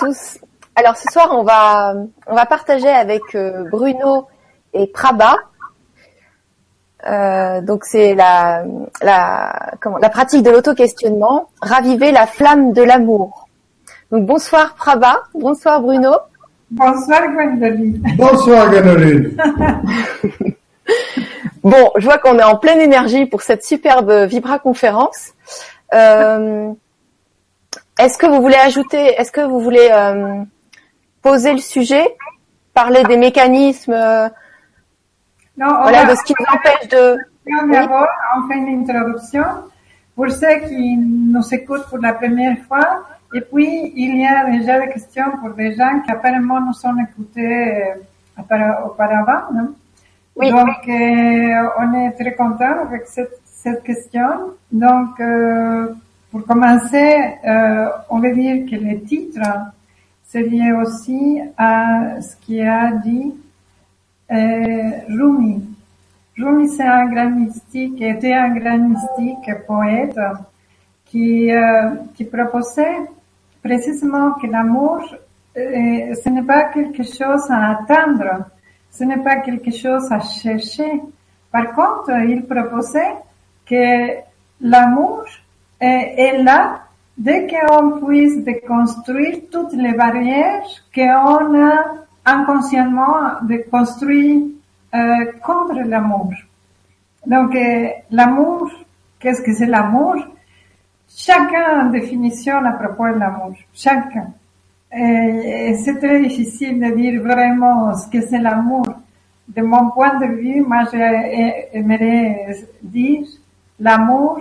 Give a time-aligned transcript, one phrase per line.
[0.00, 0.38] tous.
[0.74, 1.94] Alors ce soir, on va
[2.26, 4.26] on va partager avec euh, Bruno
[4.72, 5.36] et Prabha.
[7.06, 8.64] Euh, donc c'est la
[9.02, 13.48] la comment la pratique de l'auto-questionnement, raviver la flamme de l'amour.
[14.10, 16.12] Donc bonsoir Prabha, bonsoir Bruno.
[16.70, 18.02] Bonsoir Gwendoline.
[18.16, 19.36] Bonsoir Gwendoline.
[21.64, 25.32] bon, je vois qu'on est en pleine énergie pour cette superbe Vibra conférence.
[25.92, 26.72] Euh,
[28.00, 30.42] est-ce que vous voulez ajouter, est-ce que vous voulez euh,
[31.22, 32.16] poser le sujet,
[32.74, 34.28] parler des mécanismes, euh,
[35.56, 37.18] voilà, de ce qui nous empêche de.
[37.72, 39.44] D'abord, on fait une introduction
[40.14, 43.04] pour ceux qui nous écoutent pour la première fois.
[43.34, 46.96] Et puis, il y a déjà des questions pour des gens qui apparemment nous ont
[47.06, 47.84] écoutés
[48.38, 49.52] euh, auparavant.
[49.52, 49.74] Non?
[50.36, 50.50] Oui.
[50.50, 54.54] Donc, euh, on est très content avec cette, cette question.
[54.72, 55.20] Donc,
[56.30, 59.40] pour commencer, euh, on veut dire que le titre,
[60.24, 63.34] c'est lié aussi à ce qui a dit
[64.30, 65.64] euh, Rumi.
[66.38, 70.18] Rumi, c'est un grand mystique, était un grand mystique poète
[71.04, 73.00] qui, euh, qui proposait
[73.60, 75.02] précisément que l'amour,
[75.56, 78.44] euh, ce n'est pas quelque chose à attendre,
[78.90, 81.02] ce n'est pas quelque chose à chercher.
[81.50, 83.16] Par contre, il proposait
[83.66, 84.20] que
[84.60, 85.24] l'amour
[85.80, 86.82] est là
[87.16, 90.64] dès qu'on puisse déconstruire toutes les barrières
[90.94, 91.84] qu'on a
[92.24, 94.56] inconsciemment déconstruit
[94.94, 96.32] euh, contre l'amour.
[97.26, 98.70] Donc euh, l'amour,
[99.18, 100.16] qu'est-ce que c'est l'amour?
[101.08, 104.28] Chacun a une définition à propos de l'amour, chacun.
[104.92, 108.86] Et, c'est très difficile de dire vraiment ce que c'est l'amour.
[109.48, 112.46] De mon point de vue, moi j'aimerais
[112.82, 113.26] dire
[113.78, 114.38] l'amour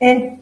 [0.00, 0.32] est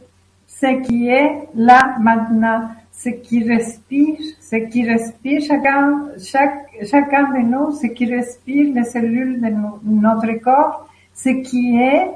[0.46, 7.72] ce qui est là maintenant, ce qui respire, ce qui respire chacun, chacun de nous,
[7.72, 9.50] ce qui respire les cellules de
[9.84, 12.10] notre corps, ce qui est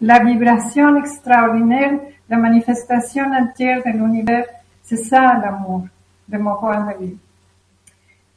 [0.00, 1.92] la vibration extraordinaire,
[2.28, 4.46] la manifestation entière de l'univers,
[4.82, 5.82] c'est ça l'amour,
[6.28, 7.16] de mon point de vue.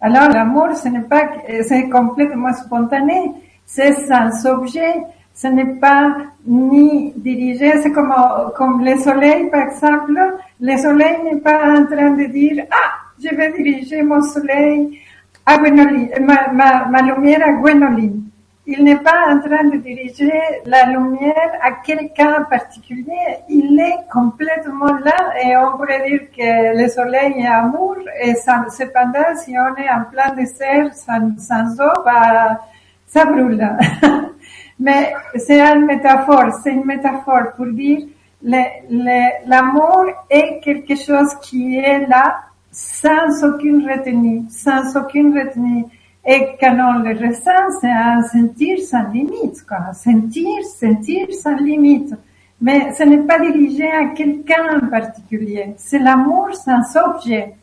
[0.02, 1.30] Alors l'amour, ce n'est pas,
[1.64, 3.32] c'est complètement spontané,
[3.66, 4.94] c'est sans objet,
[5.36, 6.16] ce n'est pas
[6.48, 8.14] ni dirigé, c'est comme,
[8.56, 10.18] comme le soleil, par exemple.
[10.62, 14.98] Le soleil n'est pas en train de dire, ah, je vais diriger mon soleil
[15.46, 18.24] à Gwenoline, ma, ma, lumière à Gwenoline.
[18.66, 20.32] Il n'est pas en train de diriger
[20.66, 23.44] la lumière à quelqu'un en particulier.
[23.50, 29.36] Il est complètement là et on pourrait dire que le soleil est amour et cependant,
[29.36, 32.62] si on est en plein désert sans, sans eau, bah,
[33.06, 33.70] ça brûle.
[34.80, 38.00] Mais c'est une métaphore, c'est une métaphore pour dire
[38.46, 42.42] l'amour est quelque chose qui est là
[42.72, 45.86] sans aucune retenue, sans aucune retenue.
[46.26, 49.94] Et quand on le ressent, c'est un sentir sans limite, quoi.
[49.94, 52.14] Sentir, sentir sans limite.
[52.60, 55.74] Mais ce n'est pas dirigé à quelqu'un en particulier.
[55.78, 57.54] C'est l'amour sans objet.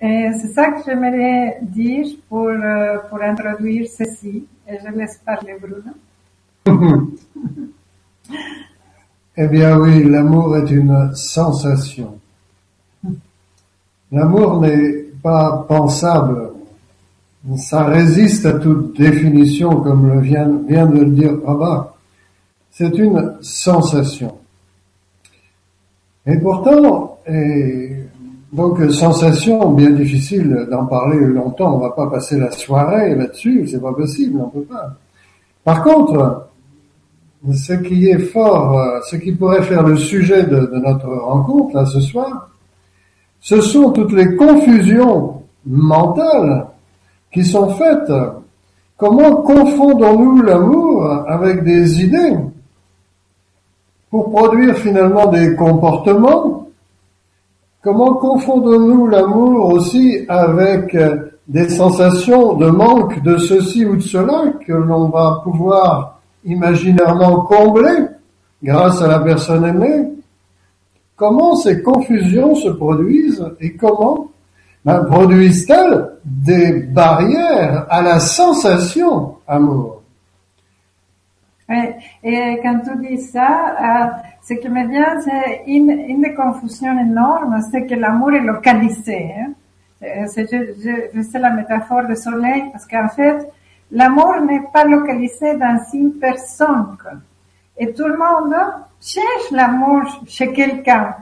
[0.00, 4.46] Et c'est ça que j'aimerais dire pour, euh, pour introduire ceci.
[4.68, 5.92] Et je laisse parler Bruno.
[9.36, 12.18] Eh bien oui, l'amour est une sensation.
[14.10, 14.92] L'amour n'est
[15.22, 16.50] pas pensable.
[17.56, 21.94] Ça résiste à toute définition, comme vient, de le dire Prabha.
[22.70, 24.38] C'est une sensation.
[26.26, 27.96] Et pourtant, et
[28.52, 31.74] donc sensation, bien difficile d'en parler longtemps.
[31.74, 34.96] On va pas passer la soirée là-dessus, c'est pas possible, on peut pas.
[35.64, 36.48] Par contre,
[37.52, 41.84] ce qui est fort, euh, ce qui pourrait faire le sujet de, notre rencontre là
[41.84, 42.48] ce soir,
[43.40, 46.66] ce sont toutes les confusions mentales
[47.32, 48.12] qui sont faites.
[48.96, 52.36] Comment confondons-nous l'amour avec des idées
[54.10, 56.68] pour produire finalement des comportements?
[57.82, 60.96] Comment confondons-nous l'amour aussi avec
[61.46, 66.13] des sensations de manque de ceci ou de cela que l'on va pouvoir
[66.44, 67.90] imaginairement comblé
[68.62, 70.08] grâce à la personne aimée.
[71.16, 74.28] Comment ces confusions se produisent et comment
[74.84, 80.02] ben, produisent-elles des barrières à la sensation amour?
[82.22, 84.06] Et quand tu dis ça, euh,
[84.42, 86.94] ce qui me vient, c'est une, une des confusions
[87.70, 89.32] c'est que l'amour est localisé.
[89.38, 89.52] Hein.
[90.26, 90.74] C'est, je,
[91.14, 93.48] je, la métaphore du soleil parce qu'en fait,
[93.90, 96.96] L'amour n'est pas localisé dans une personne.
[97.76, 98.54] Et tout le monde
[99.00, 101.16] cherche l'amour chez quelqu'un.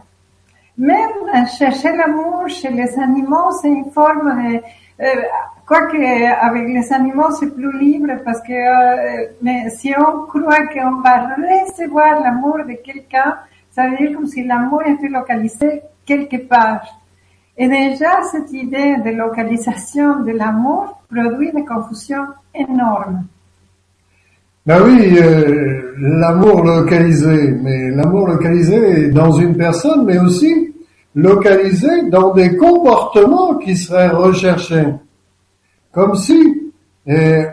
[0.79, 4.61] Même chercher l'amour chez les animaux, c'est une forme de,
[5.00, 5.23] euh,
[5.67, 11.00] quoique avec les animaux c'est plus libre parce que euh, mais si on croit qu'on
[11.00, 13.38] va recevoir l'amour de quelqu'un,
[13.70, 17.01] ça veut dire comme si l'amour était localisé quelque part.
[17.58, 23.25] Et déjà, cette idée de localisation de l'amour produit des confusions énormes.
[24.64, 30.72] Ben oui, euh, l'amour localisé, mais l'amour localisé dans une personne, mais aussi
[31.14, 34.87] localisé dans des comportements qui seraient recherchés.
[35.90, 36.72] Comme si,
[37.08, 37.44] euh,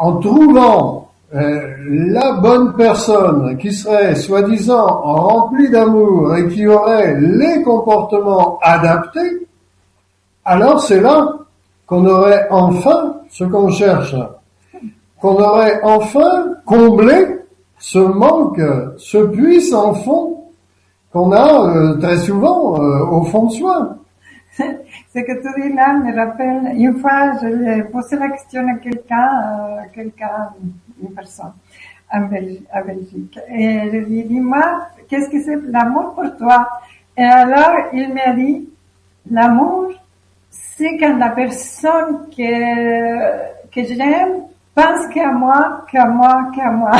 [0.00, 8.58] en trouvant la bonne personne qui serait soi-disant remplie d'amour et qui aurait les comportements
[8.62, 9.46] adaptés,
[10.44, 11.34] alors c'est là
[11.86, 14.14] qu'on aurait enfin ce qu'on cherche
[15.20, 17.38] qu'on aurait enfin comblé
[17.78, 18.60] ce manque,
[18.96, 20.44] ce puissant fond
[21.12, 23.96] qu'on a euh, très souvent euh, au fond de soi.
[24.58, 29.30] Ce que tu dis là me rappelle, une fois, je posé la question à quelqu'un,
[29.42, 30.48] euh, quelqu'un,
[31.02, 31.52] une personne,
[32.12, 36.68] en Belgique, et je lui ai dit, moi, qu'est-ce que c'est l'amour pour toi?
[37.16, 38.68] Et alors, il m'a dit,
[39.30, 39.92] l'amour,
[40.50, 44.42] c'est quand la personne que, que j'aime
[44.78, 46.92] pense qu'à moi, qu'à moi, qu'à moi.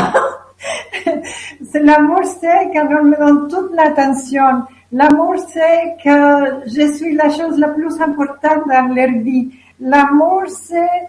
[1.71, 4.65] c'est l'amour, c'est quand on me donne toute l'attention.
[4.91, 9.51] L'amour, c'est que je suis la chose la plus importante dans leur vie.
[9.79, 11.09] L'amour, c'est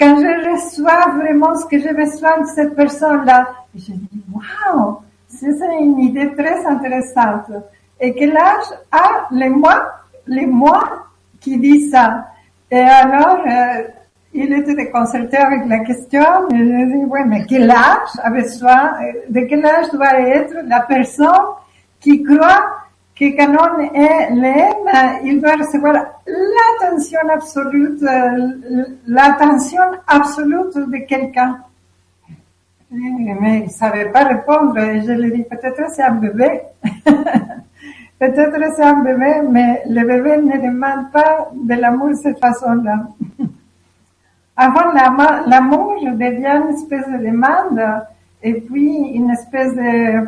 [0.00, 3.48] quand je reçois vraiment ce que j'ai besoin de cette personne-là.
[3.74, 7.52] je dis, waouh, c'est une idée très intéressante.
[8.00, 9.92] Et quel âge a les moi,
[10.26, 11.06] les moi
[11.38, 12.28] qui disent ça.
[12.70, 13.82] Et alors, euh,
[14.32, 16.48] il était déconcerté avec la question.
[16.50, 18.92] Il dit, oui, mais quel âge a besoin,
[19.28, 21.28] de quel âge doit être la personne
[22.00, 22.79] qui croit
[23.20, 23.76] que quand on
[24.40, 25.94] l'aime, il doit recevoir
[26.26, 27.98] l'attention absolue,
[29.06, 31.58] l'attention absolue de quelqu'un.
[32.90, 34.74] Mais il savait pas répondre.
[34.74, 36.62] Je lui dit, peut-être c'est un bébé.
[38.18, 43.00] peut-être c'est un bébé, mais le bébé ne demande pas de l'amour de cette façon-là.
[44.56, 47.82] Avant l'amour devient une espèce de demande
[48.42, 50.26] et puis une espèce de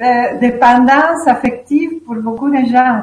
[0.00, 1.53] euh, dépendance affective
[2.14, 3.02] pour beaucoup de gens.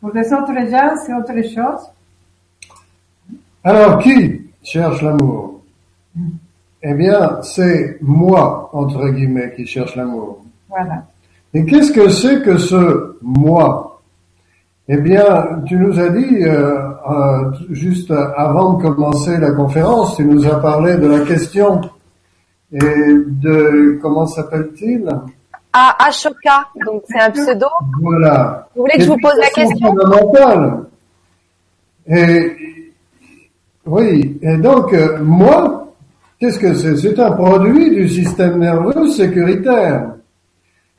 [0.00, 1.90] Pour les autres gens, c'est autre chose.
[3.62, 5.60] Alors, qui cherche l'amour?
[6.82, 10.42] Eh bien, c'est moi, entre guillemets, qui cherche l'amour.
[10.68, 11.04] Voilà.
[11.52, 14.00] Et qu'est-ce que c'est que ce moi?
[14.88, 20.24] Eh bien, tu nous as dit, euh, euh, juste avant de commencer la conférence, tu
[20.24, 21.80] nous as parlé de la question
[22.72, 25.06] et de, comment s'appelle-t-il?
[25.72, 27.66] Ah, Ashoka, donc c'est un pseudo.
[28.02, 28.68] Voilà.
[28.74, 29.94] Vous voulez que je vous pose la question
[32.06, 32.56] Et
[33.86, 35.94] oui, et donc euh, moi,
[36.38, 36.96] qu'est-ce que c'est?
[36.96, 40.14] C'est un produit du système nerveux sécuritaire.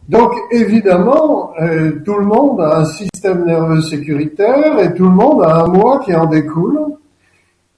[0.07, 5.43] Donc évidemment, euh, tout le monde a un système nerveux sécuritaire et tout le monde
[5.43, 6.79] a un moi qui en découle.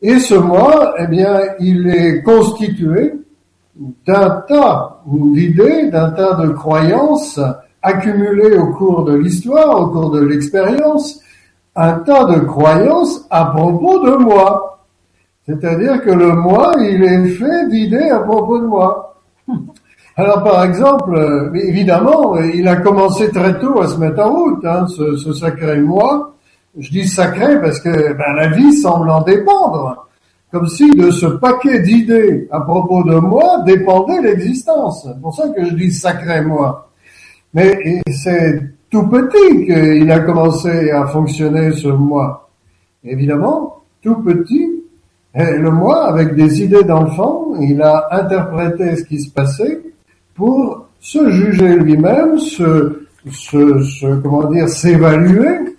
[0.01, 3.13] Et ce moi, eh bien, il est constitué
[3.75, 7.39] d'un tas d'idées, d'un tas de croyances
[7.81, 11.19] accumulées au cours de l'histoire, au cours de l'expérience,
[11.75, 14.79] un tas de croyances à propos de moi.
[15.45, 19.21] C'est-à-dire que le moi, il est fait d'idées à propos de moi.
[20.15, 24.85] Alors par exemple, évidemment, il a commencé très tôt à se mettre en route, hein,
[24.87, 26.33] ce, ce, sacré moi.
[26.77, 30.07] Je dis sacré parce que ben, la vie semble en dépendre,
[30.53, 35.03] comme si de ce paquet d'idées à propos de moi dépendait l'existence.
[35.03, 36.91] C'est pour ça que je dis sacré moi.
[37.55, 42.51] Mais c'est tout petit qu'il a commencé à fonctionner ce moi.
[43.03, 44.69] Évidemment, tout petit,
[45.33, 49.81] le moi, avec des idées d'enfant, il a interprété ce qui se passait
[50.35, 52.99] pour se juger lui-même, se,
[54.21, 55.75] comment dire, s'évaluer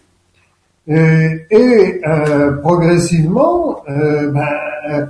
[0.86, 4.48] et, euh, progressivement euh, ben,
[4.90, 5.06] euh,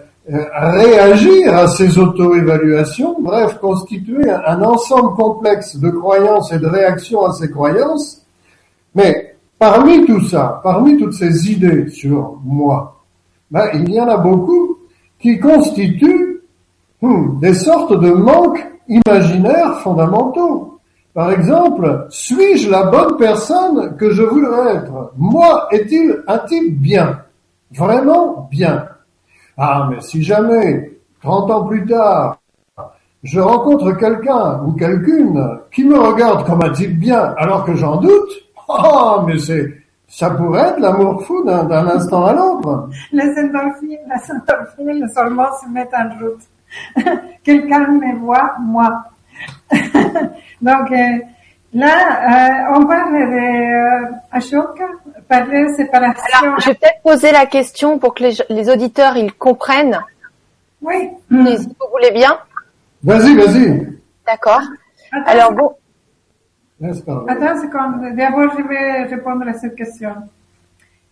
[0.53, 7.33] réagir à ces auto-évaluations, bref, constituer un, ensemble complexe de croyances et de réactions à
[7.33, 8.23] ces croyances.
[8.95, 13.03] Mais parmi tout ça, parmi toutes ces idées sur moi,
[13.51, 14.79] ben, il y en a beaucoup
[15.19, 16.41] qui constituent
[17.03, 20.74] hmm, des sortes de manques imaginaires fondamentaux.
[21.15, 27.21] Par exemple, suis-je la bonne personne que je voudrais être Moi, est-il un type bien
[27.71, 28.89] Vraiment bien
[29.57, 30.93] Ah, mais si jamais,
[31.23, 32.39] 30 ans plus tard,
[33.23, 37.97] je rencontre quelqu'un ou quelqu'une qui me regarde comme un type bien alors que j'en
[37.97, 39.73] doute, Oh, mais c'est,
[40.09, 42.89] ça pourrait être l'amour fou d'un, instant à l'autre.
[43.13, 46.43] Les endorphines, les endorphines, hormones se mettent en route.
[47.45, 49.05] Quelqu'un me voit, moi.
[50.63, 51.19] Donc, euh,
[51.75, 54.85] là, euh, on parle de euh, Ashoka,
[55.29, 56.23] parler de séparation.
[56.43, 60.01] Alors, je vais peut-être poser la question pour que les, les auditeurs ils comprennent,
[60.83, 61.11] Oui.
[61.31, 62.39] si si vous voulez bien.
[63.03, 63.87] Vas-y, vas-y.
[64.27, 64.63] D'accord.
[65.27, 65.75] Alors bon.
[66.83, 68.17] Attends une seconde.
[68.17, 70.15] D'abord, je vais répondre à cette question.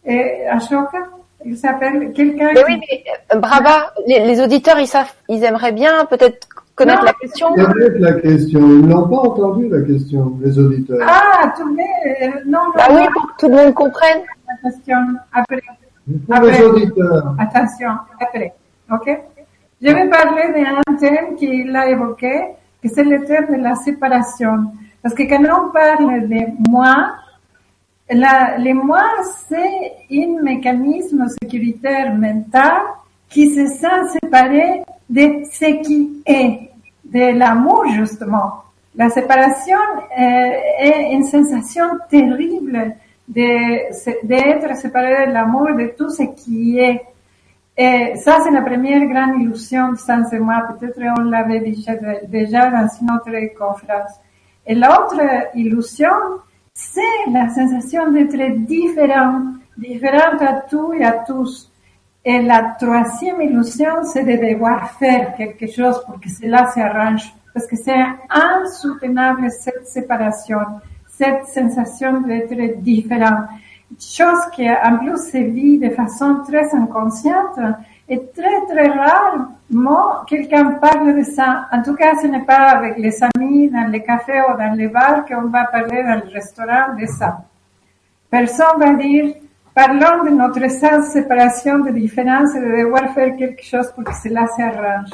[0.05, 0.99] Et Ashoka,
[1.45, 5.45] il s'appelle quelqu'un mais qui- oui, mais euh, Brava, les, les auditeurs ils savent, ils
[5.45, 7.49] aimeraient bien peut-être connaître la question.
[7.55, 8.61] Répète la question?
[8.61, 10.99] Ils n'ont pas entendu la question, les auditeurs.
[11.07, 11.83] Ah, tu mets...
[12.23, 14.21] euh, Non, non, Bah oui, pour que tout le monde comprenne.
[14.49, 14.99] la question
[15.33, 15.61] après.
[16.27, 17.35] Pour les auditeurs.
[17.39, 18.53] Attention, après.
[18.91, 19.21] OK?
[19.81, 22.33] Je vais parler d'un thème qu'il a évoqué,
[22.83, 24.73] que c'est le thème de la séparation.
[25.03, 27.13] Parce que quand on parle de moi,
[28.11, 29.03] la, le moi,
[29.49, 32.73] c'est un mécanisme sécuritaire mental
[33.29, 34.83] qui se sent séparé
[35.17, 35.25] de
[35.59, 36.71] ce qui est,
[37.05, 38.49] de l'amour justement.
[38.95, 39.79] La séparation
[40.19, 40.51] euh,
[40.89, 42.95] est une sensation terrible
[43.29, 47.01] de- d'être séparé de l'amour, de tout ce qui est.
[48.25, 50.59] Ça, c'est la première grande illusion de Sans et moi.
[50.69, 51.95] Peut-être on l'avait déjà,
[52.29, 54.13] déjà dans une autre conférence.
[54.67, 55.21] Et l'autre
[55.55, 56.17] illusion,
[56.75, 59.41] c'est la sensation d'être différent,
[59.79, 61.72] différent à tout et à tous.
[62.25, 67.33] Et la troisième illusion, c'est de devoir faire quelque chose pour que cela s'arrange.
[67.53, 70.61] Parce que c'est insoutenable cette séparation,
[71.09, 73.45] cette sensation d'être différent.
[74.01, 77.59] Chose qui en plus se vit de façon très inconsciente
[78.09, 81.67] et très très rarement quelqu'un parle de ça.
[81.73, 84.89] En tout cas, ce n'est pas avec les amis dans les cafés ou dans les
[84.89, 87.45] bars qu'on va parler dans le restaurant de ça.
[88.31, 89.35] Personne va dire,
[89.75, 94.15] parlons de notre sens séparation de différence et de devoir faire quelque chose pour que
[94.23, 95.11] cela s'arrange.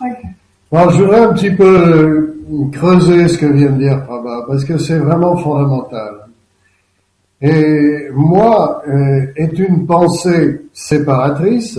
[0.00, 0.26] Ok.
[0.72, 2.36] Alors, je voudrais un petit peu euh,
[2.72, 6.26] creuser ce que vient de dire Prabha, parce que c'est vraiment fondamental.
[7.40, 11.78] Et moi, euh, est une pensée séparatrice.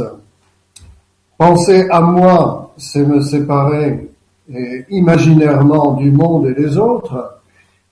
[1.38, 4.10] Penser à moi, c'est me séparer
[4.54, 7.42] euh, imaginairement du monde et des autres.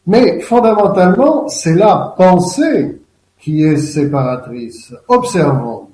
[0.08, 3.02] Mais fondamentalement, c'est la pensée
[3.46, 4.92] qui est séparatrice.
[5.08, 5.90] Observons.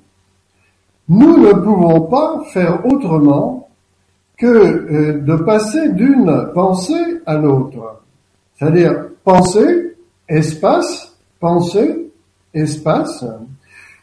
[1.10, 3.68] Nous ne pouvons pas faire autrement
[4.38, 8.00] que euh, de passer d'une pensée à l'autre.
[8.54, 9.96] C'est-à-dire pensée,
[10.30, 12.10] espace, pensée,
[12.54, 13.22] espace.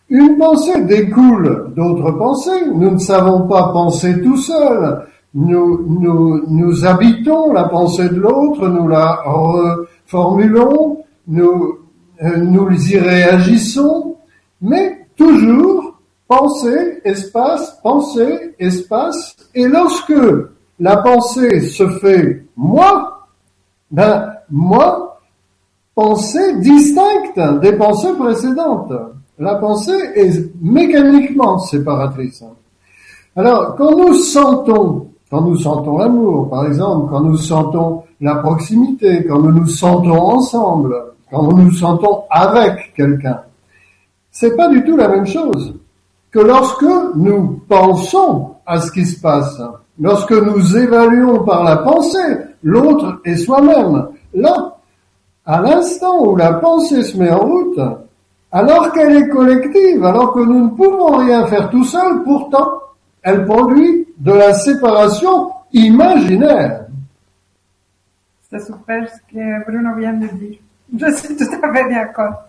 [0.09, 2.67] Une pensée découle d'autres pensées.
[2.71, 5.07] Nous ne savons pas penser tout seul.
[5.33, 11.79] Nous, nous, nous habitons la pensée de l'autre, nous la reformulons, nous,
[12.21, 14.15] nous y réagissons,
[14.61, 19.35] mais toujours pensée, espace, pensée, espace.
[19.55, 20.13] Et lorsque
[20.79, 23.27] la pensée se fait moi,
[23.91, 25.19] ben, moi,
[25.95, 28.93] pensée distincte des pensées précédentes.
[29.37, 32.43] La pensée est mécaniquement séparatrice.
[33.35, 39.25] Alors, quand nous sentons, quand nous sentons l'amour, par exemple, quand nous sentons la proximité,
[39.25, 40.95] quand nous nous sentons ensemble,
[41.29, 43.41] quand nous nous sentons avec quelqu'un,
[44.31, 45.75] c'est pas du tout la même chose
[46.31, 49.59] que lorsque nous pensons à ce qui se passe,
[49.99, 54.09] lorsque nous évaluons par la pensée l'autre et soi-même.
[54.33, 54.77] Là,
[55.45, 57.79] à l'instant où la pensée se met en route,
[58.51, 62.69] alors qu'elle est collective, alors que nous ne pouvons rien faire tout seul, pourtant,
[63.21, 66.85] elle produit de la séparation imaginaire.
[68.51, 70.57] Super ce que Bruno vient de dire.
[70.97, 72.43] Je suis tout à fait d'accord.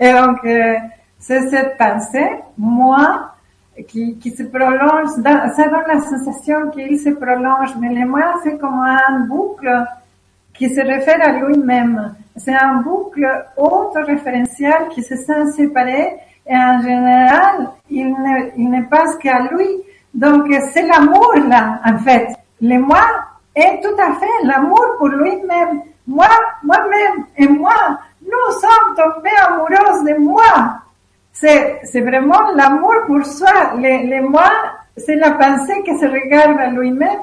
[0.00, 0.74] Et donc, euh,
[1.18, 3.34] c'est cette pensée, moi,
[3.88, 8.58] qui, qui se prolonge, ça donne la sensation qu'il se prolonge, mais le moi, c'est
[8.58, 9.84] comme un boucle
[10.52, 12.14] qui se réfère à lui-même.
[12.36, 18.82] C'est un boucle auto-référentiel qui se sent séparé et en général, il ne, il ne
[18.82, 19.66] pense qu'à lui.
[20.12, 22.28] Donc, c'est l'amour là, en fait.
[22.60, 23.02] Le moi
[23.54, 25.82] est tout à fait l'amour pour lui-même.
[26.06, 26.28] Moi,
[26.62, 27.74] moi-même et moi,
[28.22, 30.80] nous sommes tombés amoureux de moi.
[31.32, 33.74] C'est, vraiment l'amour pour soi.
[33.76, 34.50] Le, le moi,
[34.96, 37.18] c'est la pensée qui se regarde à lui-même.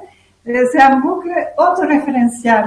[0.48, 2.66] Euh, C'est un boucle autoréférentiel.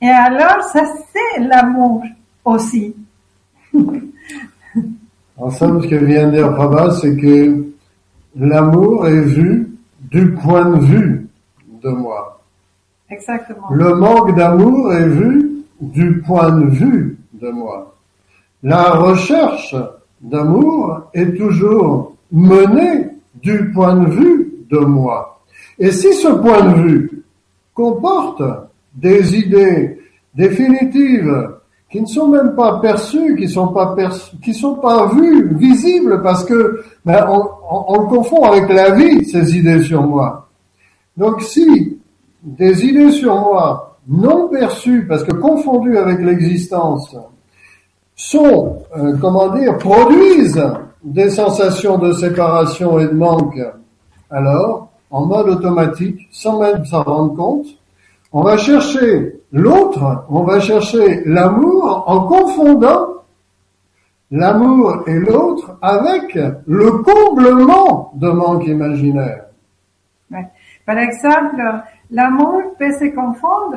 [0.00, 2.02] Et alors, ça, c'est l'amour
[2.44, 2.94] aussi.
[5.40, 7.64] En somme, ce que vient de dire c'est que
[8.34, 9.70] l'amour est vu
[10.10, 11.28] du point de vue
[11.80, 12.37] de moi.
[13.10, 13.68] Exactement.
[13.70, 17.94] Le manque d'amour est vu du point de vue de moi.
[18.62, 19.74] La recherche
[20.20, 23.06] d'amour est toujours menée
[23.42, 25.40] du point de vue de moi.
[25.78, 27.22] Et si ce point de vue
[27.72, 28.42] comporte
[28.94, 29.98] des idées
[30.34, 31.50] définitives
[31.90, 36.20] qui ne sont même pas perçues, qui sont pas perçues, qui sont pas vues, visibles,
[36.22, 37.48] parce que ben, on,
[37.88, 40.48] on, le confond avec la vie, ces idées sur moi.
[41.16, 41.97] Donc si
[42.56, 47.14] des idées sur moi non perçues, parce que confondues avec l'existence,
[48.14, 50.64] sont, euh, comment dire, produisent
[51.04, 53.60] des sensations de séparation et de manque,
[54.30, 57.66] alors, en mode automatique, sans même s'en rendre compte,
[58.32, 63.08] on va chercher l'autre, on va chercher l'amour en confondant
[64.30, 66.34] l'amour et l'autre avec
[66.66, 69.44] le comblement de manque imaginaire.
[70.84, 71.62] Par exemple,
[72.10, 73.76] l'amour peut se confondre,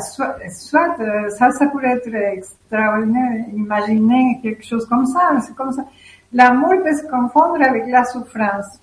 [0.00, 0.96] soit, soit,
[1.30, 5.84] ça, ça pourrait être extraordinaire, imaginer quelque chose comme ça, c'est comme ça.
[6.32, 8.80] L'amour peut se confondre avec la souffrance.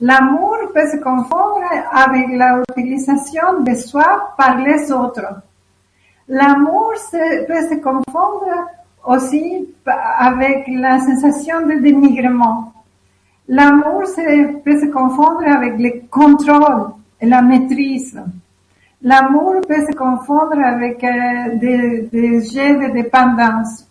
[0.00, 1.62] L'amour peut se confondre
[1.92, 5.42] avec l'utilisation de soi par les autres.
[6.28, 8.68] L'amour peut se confondre
[9.04, 9.74] aussi
[10.18, 12.72] avec la sensation de dénigrement.
[13.48, 14.02] L'amour
[14.64, 18.20] peut se confondre avec le contrôle la maîtrise.
[19.02, 23.86] L'amour peut se confondre avec euh, des, des jets de dépendance.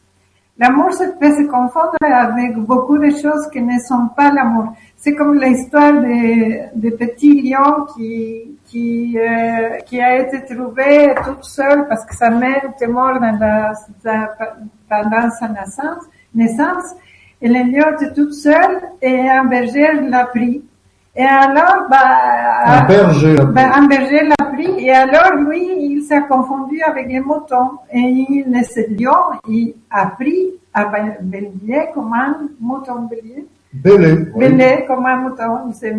[0.58, 0.90] L'amour
[1.20, 4.74] peut se confondre avec beaucoup de choses qui ne sont pas l'amour.
[4.96, 12.06] C'est comme l'histoire de, de petit lion qui euh, a été trouvé toute seule parce
[12.06, 13.74] que sa mère était morte dans la,
[14.90, 16.04] pendant sa naissance,
[16.34, 16.96] naissance
[17.42, 20.64] et le lion toute seule et un berger l'a pris.
[21.18, 23.36] Et alors, bah, un berger.
[23.54, 24.86] Bah, un berger l'a pris.
[24.86, 27.72] Et alors, lui, il s'est confondu avec les moutons.
[27.94, 30.92] Et il, ce lion, il a pris à
[31.22, 33.46] bélier comme un mouton bélier.
[33.74, 34.16] Belé.
[34.36, 35.96] Belé comme un mouton, il s'est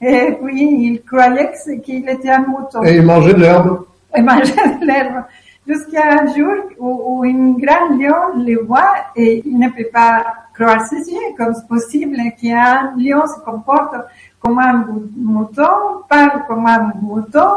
[0.00, 1.50] Et puis, il croyait
[1.82, 2.82] qu'il était un mouton.
[2.84, 3.86] Et il mangeait de l'herbe.
[4.16, 5.24] Il mangeait de l'herbe.
[5.66, 10.24] Jusqu'à un jour où, où une grande lion le voit et il ne peut pas
[10.54, 13.94] croire ses yeux, comme c'est possible qu'un lion se comporte
[14.40, 17.48] comme un mouton, parle comme un mouton,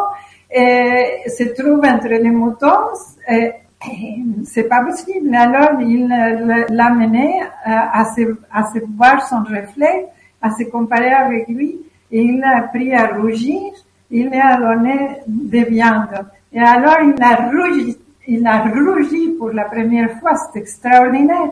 [0.49, 2.89] et se trouve entre les moutons,
[3.29, 3.51] et,
[4.43, 5.33] c'est pas possible.
[5.35, 10.07] Alors, il l'a mené à à se voir son reflet,
[10.41, 11.79] à se comparer avec lui,
[12.11, 13.71] et il a appris à rougir,
[14.09, 16.25] il lui a donné des viandes.
[16.51, 21.51] Et alors, il a rougi, il a rougi pour la première fois, c'est extraordinaire.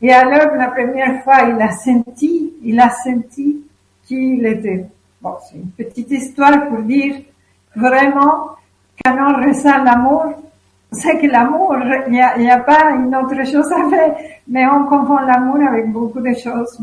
[0.00, 3.62] Et alors, la première fois, il a senti, il a senti
[4.10, 4.86] qu'il était.
[5.22, 7.14] C'est une petite histoire pour dire
[7.76, 8.56] vraiment,
[9.04, 10.24] quand on ressent l'amour,
[10.90, 11.76] c'est que l'amour,
[12.08, 14.16] il n'y a, pas une autre chose à faire,
[14.48, 16.76] mais on confond l'amour avec beaucoup de choses.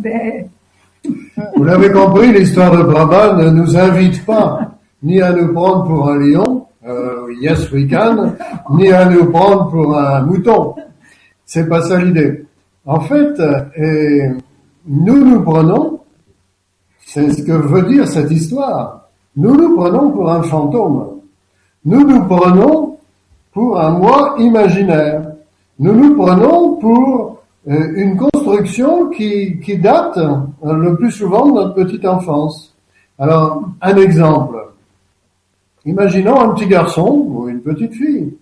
[1.56, 4.72] Vous l'avez compris, l'histoire de Brabant ne nous invite pas
[5.04, 7.70] ni à nous prendre pour un lion, euh, yes
[8.72, 10.76] ni à nous prendre pour un mouton.
[11.46, 12.46] C'est pas ça l'idée.
[12.86, 14.30] En fait, euh,
[14.88, 15.97] nous nous prenons,
[17.08, 21.22] c'est ce que veut dire cette histoire, nous nous prenons pour un fantôme.
[21.86, 22.98] Nous nous prenons
[23.54, 25.22] pour un moi imaginaire.
[25.80, 27.40] Nous nous prenons pour
[27.70, 32.76] euh, une construction qui, qui date euh, le plus souvent de notre petite enfance.
[33.18, 34.58] Alors, un exemple.
[35.86, 38.36] Imaginons un petit garçon ou une petite fille.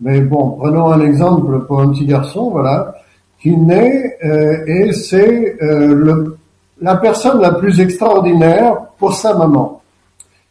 [0.00, 2.94] Mais bon, prenons un exemple pour un petit garçon, voilà,
[3.40, 6.36] qui naît euh, et c'est euh,
[6.80, 9.82] la personne la plus extraordinaire pour sa maman.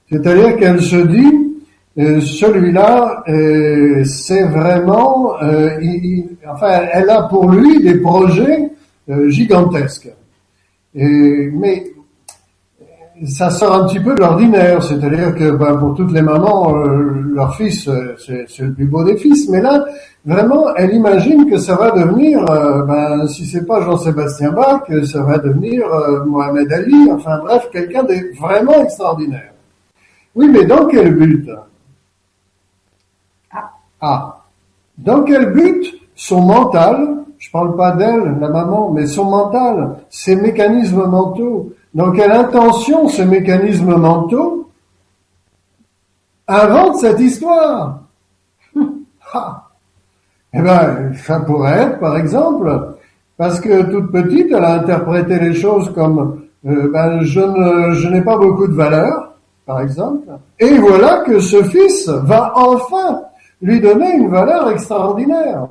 [0.09, 1.43] C'est-à-dire qu'elle se dit,
[1.97, 5.79] euh, celui-là, euh, c'est vraiment, euh,
[6.47, 8.69] enfin, elle a pour lui des projets
[9.27, 10.09] gigantesques.
[10.95, 11.92] Et, mais
[13.25, 17.55] ça sort un petit peu de l'ordinaire, c'est-à-dire que ben, pour toutes les mamans, leur
[17.55, 19.85] fils, c'est le plus beau des fils, mais là,
[20.25, 25.37] vraiment, elle imagine que ça va devenir, ben, si c'est pas Jean-Sébastien Bach, ça va
[25.37, 25.85] devenir
[26.25, 29.53] Mohamed Ali, enfin bref, quelqu'un de vraiment extraordinaire.
[30.35, 31.49] Oui, mais dans quel but?
[34.01, 34.41] Ah.
[34.97, 35.85] Dans quel but?
[36.15, 42.11] Son mental, je parle pas d'elle, la maman, mais son mental, ses mécanismes mentaux, dans
[42.11, 44.69] quelle intention ces mécanismes mentaux
[46.47, 47.99] inventent cette histoire.
[50.55, 52.95] Eh ben, ça pourrait être, par exemple,
[53.37, 58.07] parce que toute petite, elle a interprété les choses comme euh, ben, je ne, je
[58.07, 59.33] n'ai pas beaucoup de valeur,
[59.65, 60.27] par exemple,
[60.59, 63.23] et voilà que ce fils va enfin
[63.63, 65.67] lui donner une valeur extraordinaire.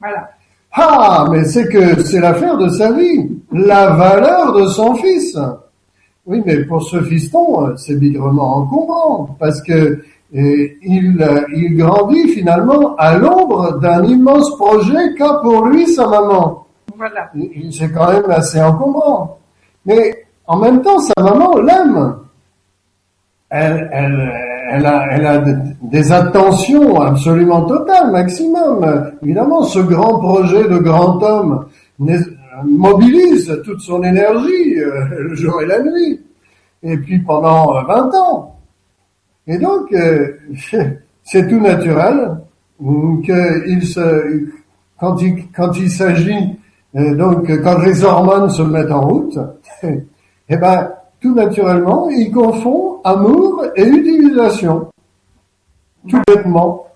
[0.00, 0.30] Voilà.
[0.76, 5.38] Ah, mais c'est que c'est l'affaire de sa vie, la valeur de son fils.
[6.26, 10.02] Oui, mais pour ce fiston, c'est bigrement encombrant, parce que
[10.36, 16.66] et il, il grandit finalement à l'ombre d'un immense projet qu'a pour lui sa maman.
[16.96, 17.30] Voilà.
[17.70, 19.38] C'est quand même assez encombrant.
[19.86, 22.16] Mais en même temps, sa maman l'aime.
[23.48, 24.32] Elle, elle,
[24.70, 25.44] elle, a, elle a
[25.82, 29.12] des attentions absolument totales, maximum.
[29.22, 31.66] Évidemment, ce grand projet de grand homme
[32.64, 36.20] mobilise toute son énergie, euh, le jour et la nuit.
[36.82, 38.56] Et puis pendant 20 ans.
[39.46, 40.38] Et donc, euh,
[41.22, 42.38] c'est tout naturel
[43.24, 44.46] qu'il se,
[44.98, 46.58] quand il, quand il s'agit,
[46.96, 49.38] euh, donc quand les hormones se mettent en route,
[49.82, 54.88] eh ben, tout naturellement, il confond amour et utilisation.
[56.08, 56.86] Tout bêtement.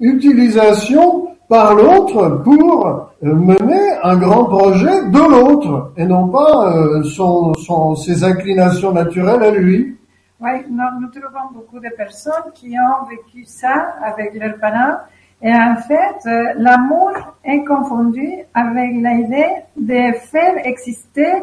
[0.00, 6.72] Utilisation par l'autre pour euh, mener un grand projet de l'autre et non pas
[7.04, 9.96] son, son, ses inclinations naturelles à lui.
[10.40, 14.98] Oui, nous, nous, trouvons beaucoup de personnes qui ont vécu ça avec leurs parents.
[15.42, 17.10] Et en fait, euh, l'amour
[17.44, 21.42] est confondu avec l'idée de faire exister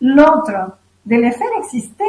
[0.00, 2.04] l'autre, de le faire exister.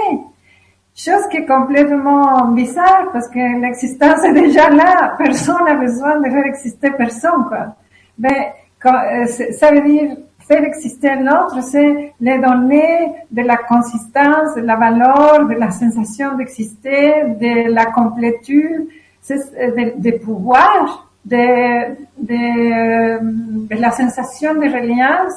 [0.97, 5.13] Chose qui est complètement bizarre parce que l'existence est déjà là.
[5.17, 7.75] Personne n'a besoin de faire exister personne, quoi.
[8.17, 10.15] Mais quand, euh, ça veut dire
[10.47, 16.37] faire exister l'autre, c'est les donner de la consistance, de la valeur, de la sensation
[16.37, 18.87] d'exister, de la complétude,
[19.29, 25.33] de, de pouvoir, de, de, de, la sensation de reliance.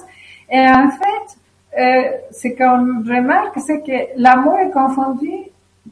[0.50, 1.38] Et en fait,
[1.78, 5.30] euh, ce qu'on remarque, c'est que l'amour est confondu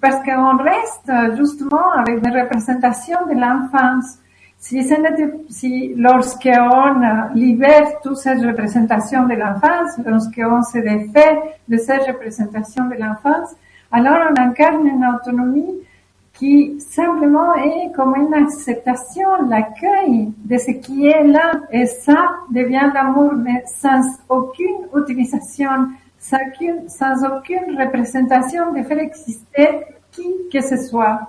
[0.01, 4.19] parce qu'on reste justement avec des représentations de l'enfance.
[4.59, 4.83] Si,
[5.49, 12.95] si lorsqu'on libère toutes ces représentations de l'enfance, lorsqu'on se défait de ces représentations de
[12.95, 13.55] l'enfance,
[13.93, 15.75] alors on incarne une autonomie
[16.39, 22.91] qui simplement est comme une acceptation, l'accueil de ce qui est là, et ça devient
[22.93, 29.69] l'amour, mais sans aucune utilisation, sans aucune, représentation de faire exister
[30.13, 31.21] qui que ce soit.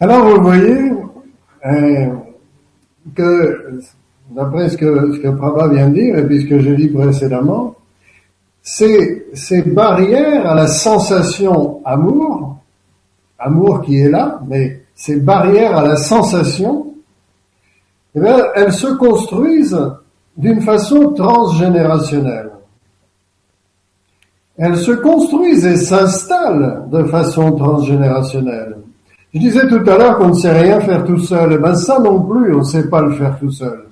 [0.00, 0.92] Alors vous voyez,
[1.66, 2.06] euh,
[3.14, 3.80] que,
[4.30, 6.88] d'après ce que, ce que Prabha vient de dire, et puis ce que j'ai dit
[6.88, 7.76] précédemment,
[8.62, 12.61] c'est ces barrières à la sensation amour,
[13.42, 16.94] amour qui est là, mais ces barrières à la sensation,
[18.14, 19.80] eh bien, elles se construisent
[20.36, 22.50] d'une façon transgénérationnelle.
[24.56, 28.76] Elles se construisent et s'installent de façon transgénérationnelle.
[29.32, 31.54] Je disais tout à l'heure qu'on ne sait rien faire tout seul.
[31.54, 33.86] Eh ben ça non plus, on ne sait pas le faire tout seul.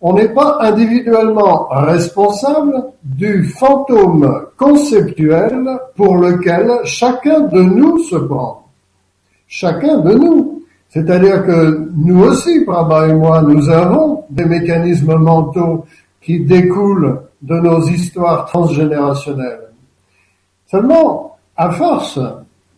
[0.00, 8.61] On n'est pas individuellement responsable du fantôme conceptuel pour lequel chacun de nous se prend.
[9.54, 10.62] Chacun de nous.
[10.88, 15.84] C'est-à-dire que nous aussi, Prabha et moi, nous avons des mécanismes mentaux
[16.22, 19.68] qui découlent de nos histoires transgénérationnelles.
[20.70, 22.18] Seulement, à force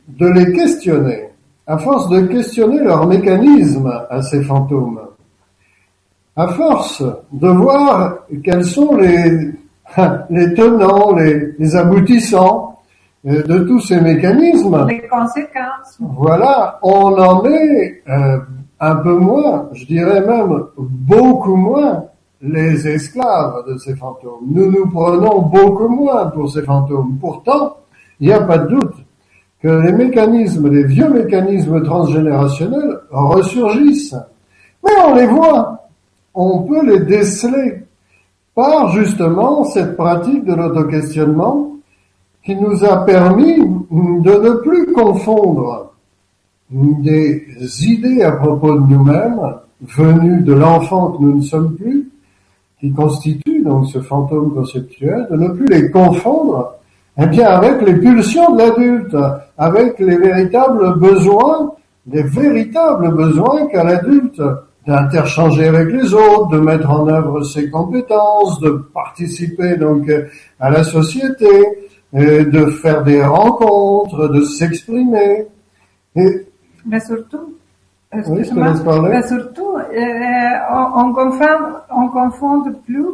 [0.09, 1.29] de les questionner,
[1.65, 5.01] à force de questionner leur mécanisme à ces fantômes,
[6.35, 9.53] à force de voir quels sont les,
[10.57, 12.74] tenants, les, aboutissants
[13.25, 14.87] de tous ces mécanismes.
[14.87, 15.99] Les conséquences.
[15.99, 18.39] Voilà, on en est euh,
[18.81, 22.05] un peu moins, je dirais même beaucoup moins,
[22.43, 24.45] les esclaves de ces fantômes.
[24.47, 27.17] Nous nous prenons beaucoup moins pour ces fantômes.
[27.19, 27.79] Pourtant,
[28.21, 28.97] il n'y a pas de doute
[29.63, 34.17] que les mécanismes, les vieux mécanismes transgénérationnels ressurgissent.
[34.85, 35.89] Mais on les voit,
[36.35, 37.85] on peut les déceler
[38.55, 41.74] par justement cette pratique de l'auto-questionnement
[42.45, 45.93] qui nous a permis de ne plus confondre
[46.71, 47.47] des
[47.87, 49.41] idées à propos de nous-mêmes,
[49.83, 52.09] venues de l'enfant que nous ne sommes plus,
[52.81, 56.75] qui constituent donc ce fantôme conceptuel, de ne plus les confondre
[57.17, 59.17] eh bien, avec les pulsions de l'adulte,
[59.57, 61.73] avec les véritables besoins,
[62.11, 64.43] les véritables besoins qu'a l'adulte
[64.87, 70.11] d'interchanger avec les autres, de mettre en œuvre ses compétences, de participer donc
[70.61, 71.49] à la société,
[72.15, 75.47] de faire des rencontres, de s'exprimer.
[76.17, 76.47] Et...
[76.87, 77.55] Mais surtout,
[78.13, 80.05] oui, je mais surtout, euh,
[80.71, 81.45] on, on, confond,
[81.91, 83.07] on confond plus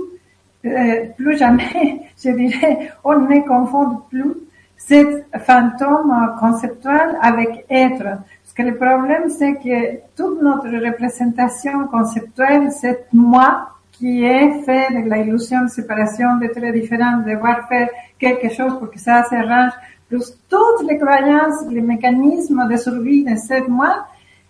[0.66, 4.34] euh, plus jamais, je dirais, on ne confond plus
[4.76, 8.02] cet fantôme conceptuel avec être.
[8.02, 13.68] Parce que le problème, c'est que toute notre représentation conceptuelle, c'est moi
[14.00, 18.78] qui est fait de l'illusion de séparation de très différents, de devoir faire quelque chose
[18.78, 19.72] pour que ça s'arrange,
[20.08, 24.06] plus toutes les croyances, les mécanismes de survie de cette moi,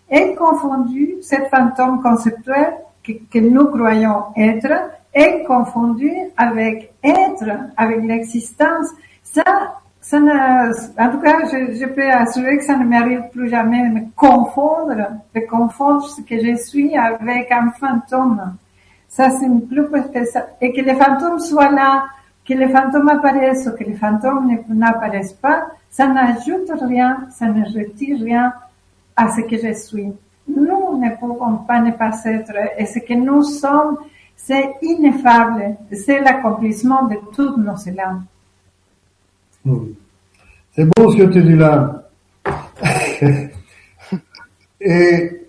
[0.08, 4.72] est confondu, cette fantôme conceptuel que, nous croyons être,
[5.12, 8.86] est confondu avec être, avec l'existence.
[9.24, 9.42] Ça,
[10.00, 14.00] ça en tout cas, je, peux assurer que ça ne m'arrive plus jamais de me
[14.14, 14.94] confondre,
[15.34, 18.54] de confondre ce que je suis avec un fantôme.
[19.10, 20.46] Ça, c'est plus que ça.
[20.60, 22.06] Et que les fantômes soient là,
[22.46, 27.64] que les fantômes apparaissent ou que les fantômes n'apparaissent pas, ça n'ajoute rien, ça ne
[27.64, 28.52] retire rien
[29.16, 30.12] à ce que je suis.
[30.48, 33.98] Nous ne pouvons pas ne pas être, et ce que nous sommes,
[34.36, 38.22] c'est ineffable, c'est l'accomplissement de toutes nos élans.
[39.64, 39.88] Hmm.
[40.72, 42.04] C'est beau ce que tu dis là.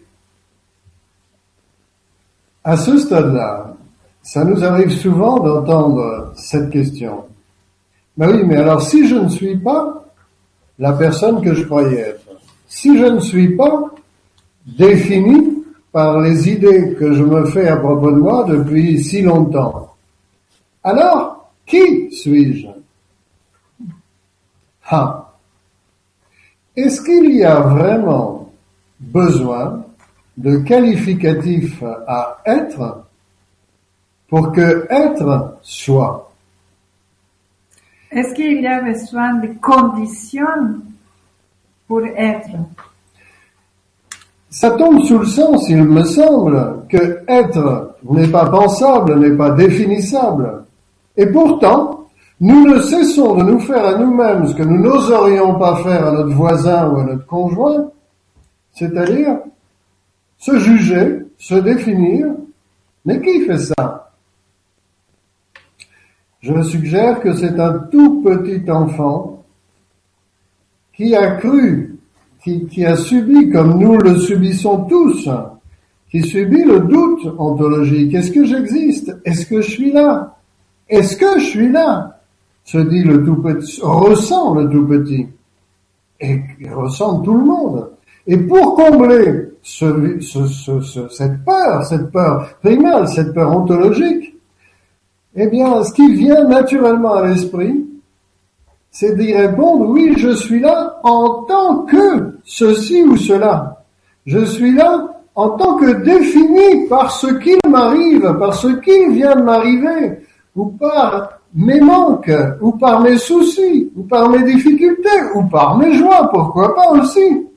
[2.64, 3.74] à ce stade-là,
[4.22, 7.26] ça nous arrive souvent d'entendre cette question.
[8.18, 10.06] Ben oui, mais alors si je ne suis pas
[10.78, 12.30] la personne que je croyais être,
[12.68, 13.92] si je ne suis pas
[14.66, 19.96] défini par les idées que je me fais à propos de moi depuis si longtemps,
[20.84, 22.68] alors qui suis-je?
[24.90, 25.34] Ah.
[26.76, 28.52] Est-ce qu'il y a vraiment
[29.00, 29.86] besoin
[30.42, 33.06] de qualificatifs à être
[34.28, 36.32] pour que être soit
[38.12, 40.82] Est-ce qu'il y a besoin de conditions
[41.88, 42.50] pour être?
[44.50, 49.52] Ça tombe sous le sens, il me semble, que être n'est pas pensable, n'est pas
[49.52, 50.64] définissable.
[51.16, 52.08] Et pourtant,
[52.40, 56.12] nous ne cessons de nous faire à nous-mêmes ce que nous n'oserions pas faire à
[56.12, 57.92] notre voisin ou à notre conjoint,
[58.74, 59.38] c'est-à-dire
[60.42, 62.28] se juger, se définir.
[63.06, 64.12] Mais qui fait ça?
[66.42, 69.44] Je suggère que c'est un tout petit enfant
[70.94, 72.00] qui a cru,
[72.44, 75.30] qui, a subi, comme nous le subissons tous,
[76.10, 78.14] qui subit le doute ontologique.
[78.16, 79.16] Est-ce que j'existe?
[79.24, 80.38] Est-ce que je suis là?
[80.90, 82.20] Est-ce que je suis là?
[82.64, 85.28] Se dit le tout petit, ressent le tout petit,
[86.20, 87.92] et ressent tout le monde.
[88.26, 94.36] Et pour combler ce, ce, cette peur, cette peur primale, cette peur ontologique,
[95.36, 97.86] eh bien, ce qui vient naturellement à l'esprit,
[98.90, 103.86] c'est d'y répondre, oui, je suis là en tant que ceci ou cela.
[104.26, 109.36] Je suis là en tant que défini par ce qui m'arrive, par ce qui vient
[109.36, 110.20] de m'arriver,
[110.56, 115.94] ou par mes manques, ou par mes soucis, ou par mes difficultés, ou par mes
[115.94, 117.48] joies, pourquoi pas aussi.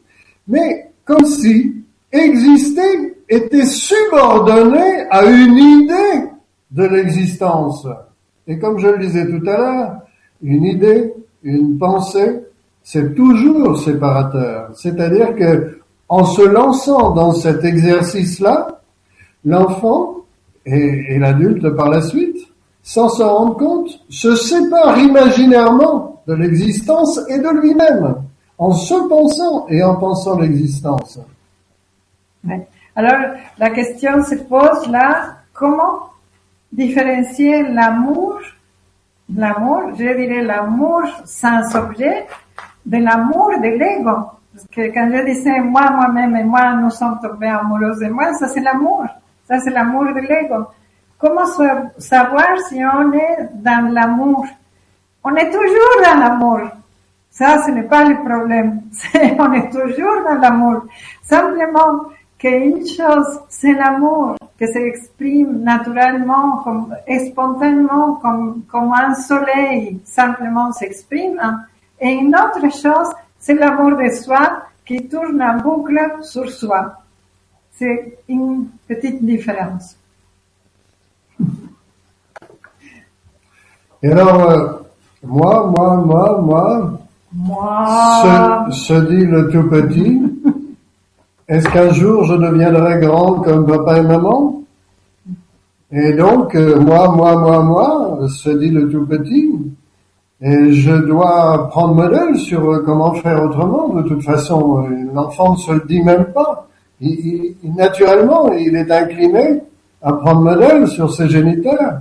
[0.46, 1.73] Mais comme si
[2.14, 6.30] exister était subordonné à une idée
[6.70, 7.86] de l'existence.
[8.46, 9.92] Et comme je le disais tout à l'heure,
[10.42, 12.40] une idée, une pensée,
[12.82, 14.70] c'est toujours séparateur.
[14.74, 18.80] C'est-à-dire que en se lançant dans cet exercice-là,
[19.44, 20.16] l'enfant
[20.66, 22.36] et, l'adulte par la suite
[22.82, 28.16] sans s'en rendre compte, se sépare imaginairement de l'existence et de lui-même,
[28.58, 31.18] en se pensant et en pensant l'existence.
[32.96, 36.10] Alors, la question se pose là, comment
[36.72, 38.40] différencier l'amour,
[39.34, 42.26] l'amour, je dirais l'amour sans objet,
[42.84, 44.30] de l'amour de l'ego.
[44.52, 48.32] Parce que quand je disais moi, moi-même et moi, nous sommes tombés amoureux de moi,
[48.34, 49.04] ça c'est l'amour.
[49.48, 50.66] Ça c'est l'amour de l'ego.
[51.18, 51.46] Comment
[51.98, 54.46] savoir si on est dans l'amour?
[55.24, 56.60] On est toujours dans l'amour.
[57.30, 58.82] Ça, ce n'est pas le problème.
[59.38, 60.84] on est toujours dans l'amour.
[61.22, 62.04] Simplement
[62.44, 66.94] qu'une chose, c'est l'amour qui s'exprime naturellement, comme,
[67.30, 71.40] spontanément, comme, comme un soleil simplement s'exprime.
[71.98, 76.92] Et une autre chose, c'est l'amour de soi qui tourne en boucle sur soi.
[77.72, 79.96] C'est une petite différence.
[84.02, 84.68] Et alors, euh,
[85.22, 87.00] moi, moi, moi, moi,
[87.32, 88.66] moi.
[88.70, 90.33] Se, se dit le tout petit,
[91.48, 94.62] est-ce qu'un jour je deviendrai grand comme papa et maman?
[95.92, 99.52] Et donc, euh, moi, moi, moi, moi, se dit le tout petit,
[100.40, 103.88] et je dois prendre modèle sur euh, comment faire autrement.
[103.88, 106.66] De toute façon, l'enfant ne se le dit même pas.
[107.62, 109.62] Naturellement, il est incliné
[110.02, 112.00] à prendre modèle sur ses géniteurs.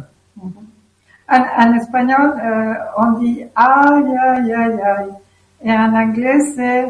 [1.29, 5.09] En, espagnol, euh, on dit aïe, aïe, aïe, aïe.
[5.65, 6.85] Et en anglais, c'est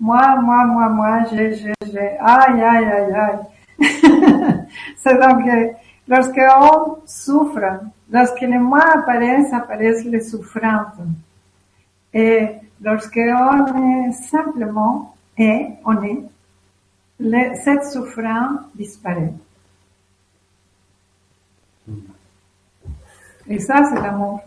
[0.00, 3.38] moi, moi, moi, moi, j'ai, j'ai, j'ai, aïe, aïe, aïe, aïe.
[4.96, 5.44] c'est donc,
[6.08, 10.96] lorsque on souffre, lorsque les moi apparaissent, apparaissent les souffrantes.
[12.14, 12.48] Et
[12.82, 19.34] lorsque on est simplement et on est, cette souffrance disparaît.
[23.48, 24.40] Et ça, c'est l'amour.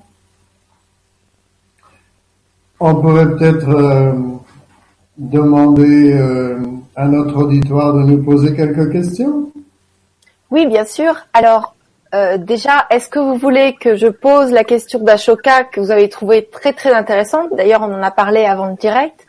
[2.79, 4.13] On pourrait peut-être euh,
[5.17, 6.59] demander euh,
[6.95, 9.51] à notre auditoire de nous poser quelques questions?
[10.51, 11.15] Oui, bien sûr.
[11.33, 11.75] Alors,
[12.13, 16.09] euh, déjà, est-ce que vous voulez que je pose la question d'Ashoka que vous avez
[16.09, 17.49] trouvée très très intéressante?
[17.55, 19.27] D'ailleurs, on en a parlé avant le direct.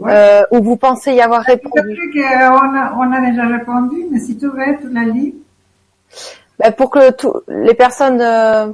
[0.00, 1.96] Euh, ou vous pensez y avoir répondu?
[2.16, 5.34] on, a, on a déjà répondu, mais si tu veux, tu la lis.
[6.58, 6.98] Ben, pour que
[7.48, 8.66] les personnes euh,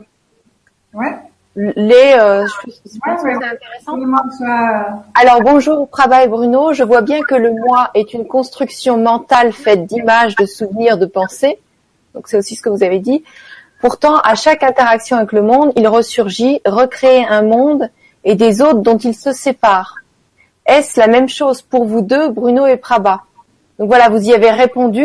[0.95, 1.17] ouais.
[1.59, 3.99] Les, euh, je, pense que c'est intéressant.
[5.15, 9.53] Alors bonjour Prabha et Bruno, je vois bien que le moi est une construction mentale
[9.53, 11.59] faite d'images, de souvenirs, de pensées.
[12.15, 13.25] Donc c'est aussi ce que vous avez dit.
[13.81, 17.91] Pourtant, à chaque interaction avec le monde, il ressurgit, recrée un monde
[18.23, 19.97] et des autres dont il se sépare.
[20.65, 23.23] Est-ce la même chose pour vous deux, Bruno et Prabha?
[23.81, 25.05] Donc voilà, vous y avez répondu.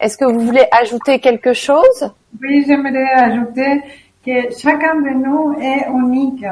[0.00, 2.12] Est-ce que vous voulez ajouter quelque chose?
[2.42, 3.82] Oui, j'aimerais ajouter
[4.24, 6.44] que chacun de nous est unique.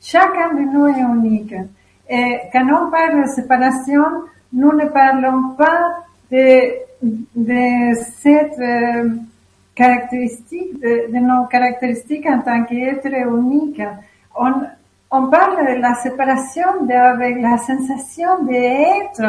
[0.00, 1.54] Chacun de nous est unique.
[2.08, 4.04] Et quand on parle de séparation,
[4.52, 9.10] nous ne parlons pas de, cette euh,
[9.74, 13.82] caractéristique, de, nos caractéristiques en tant qu'être unique.
[15.10, 19.22] On parle de la séparation avec la sensation d'être.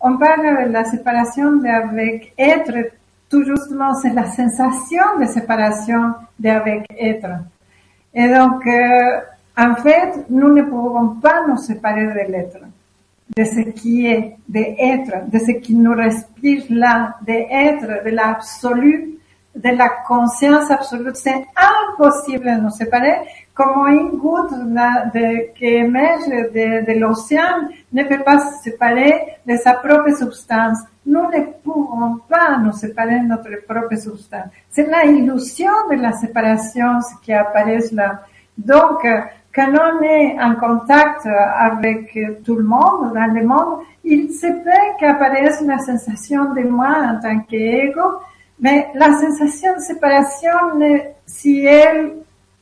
[0.00, 2.90] On parle de la séparation avec être.
[3.30, 7.28] Tout justement, c'est la sensation de séparation d'avec être.
[8.12, 9.20] Et donc, euh,
[9.56, 12.58] en fait, nous ne pouvons pas nous séparer de l'être,
[13.36, 19.10] de ce qui est, d'être, de ce qui nous respire là, d'être, de l'absolu,
[19.54, 21.10] de la conscience absolue.
[21.14, 23.14] C'est impossible de nous séparer
[23.60, 29.56] comme une goutte de, qui émerge de, de l'océan ne peut pas se séparer de
[29.56, 30.78] sa propre substance.
[31.04, 34.48] Nous ne pouvons pas nous séparer de notre propre substance.
[34.70, 38.22] C'est la illusion de la séparation ce qui apparaît là.
[38.56, 39.06] Donc,
[39.54, 44.96] quand on est en contact avec tout le monde, dans le monde, il se peut
[44.98, 48.20] qu'apparaisse la sensation de moi en tant qu'ego,
[48.58, 50.50] mais la sensation de séparation,
[51.26, 52.12] si elle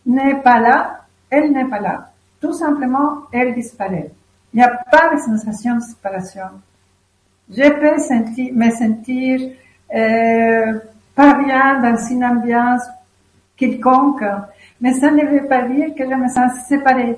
[0.08, 2.10] n'est pas là, elle n'est pas là.
[2.40, 4.10] Tout simplement, elle disparaît.
[4.52, 6.48] Il n'y a pas de sensation de séparation.
[7.50, 9.50] Je peux sentir, me sentir
[9.94, 10.78] euh,
[11.14, 12.82] pas bien dans une ambiance
[13.56, 14.24] quelconque,
[14.80, 17.16] mais ça ne veut pas dire que je me sens séparée.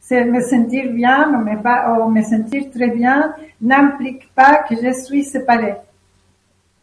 [0.00, 4.74] C'est me sentir bien ou me, pas, ou me sentir très bien n'implique pas que
[4.74, 5.76] je suis séparée.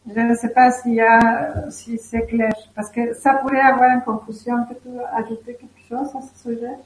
[0.08, 3.90] Je ne sais pas s'il y a, si c'est clair, parce que ça pourrait avoir
[3.90, 4.64] une confusion.
[4.64, 6.76] Que tu ajouter quelque chose à ce sujet?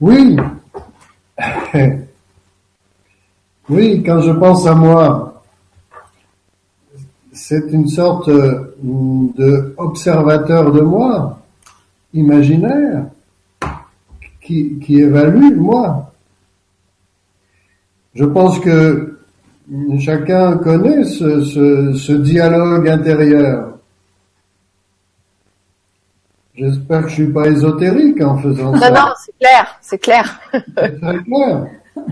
[0.00, 0.36] Oui.
[3.68, 5.42] oui, quand je pense à moi,
[7.32, 11.40] c'est une sorte de observateur de moi,
[12.12, 13.04] imaginaire,
[14.40, 16.12] qui, qui évalue moi.
[18.14, 19.07] Je pense que
[20.00, 23.78] Chacun connaît ce, ce, ce dialogue intérieur.
[26.54, 28.90] J'espère que je suis pas ésotérique en faisant ça.
[28.90, 30.40] Non, non, c'est clair, c'est clair.
[30.52, 31.66] C'est très clair.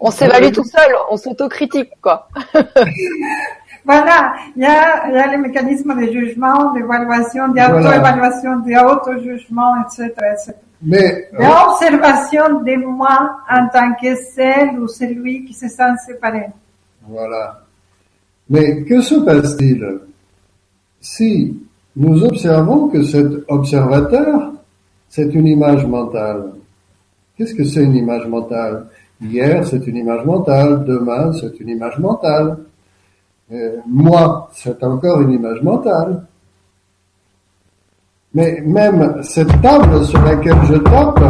[0.00, 2.28] On s'évalue tout seul, on s'autocritique, quoi.
[3.84, 10.12] voilà, il y a, il y a les mécanismes de jugement, d'évaluation, d'auto-évaluation, d'auto-jugement, etc.,
[10.32, 10.54] etc.
[10.82, 16.46] Mais l'observation de moi en tant que celle ou celui qui se sent séparé.
[17.02, 17.60] Voilà.
[18.48, 20.00] Mais que se passe-t-il
[21.00, 21.56] si
[21.96, 24.52] nous observons que cet observateur,
[25.08, 26.52] c'est une image mentale?
[27.36, 28.86] Qu'est-ce que c'est une image mentale?
[29.20, 30.84] Hier, c'est une image mentale.
[30.84, 32.58] Demain, c'est une image mentale.
[33.52, 36.24] Euh, moi, c'est encore une image mentale.
[38.34, 41.20] Mais même cette table sur laquelle je tape,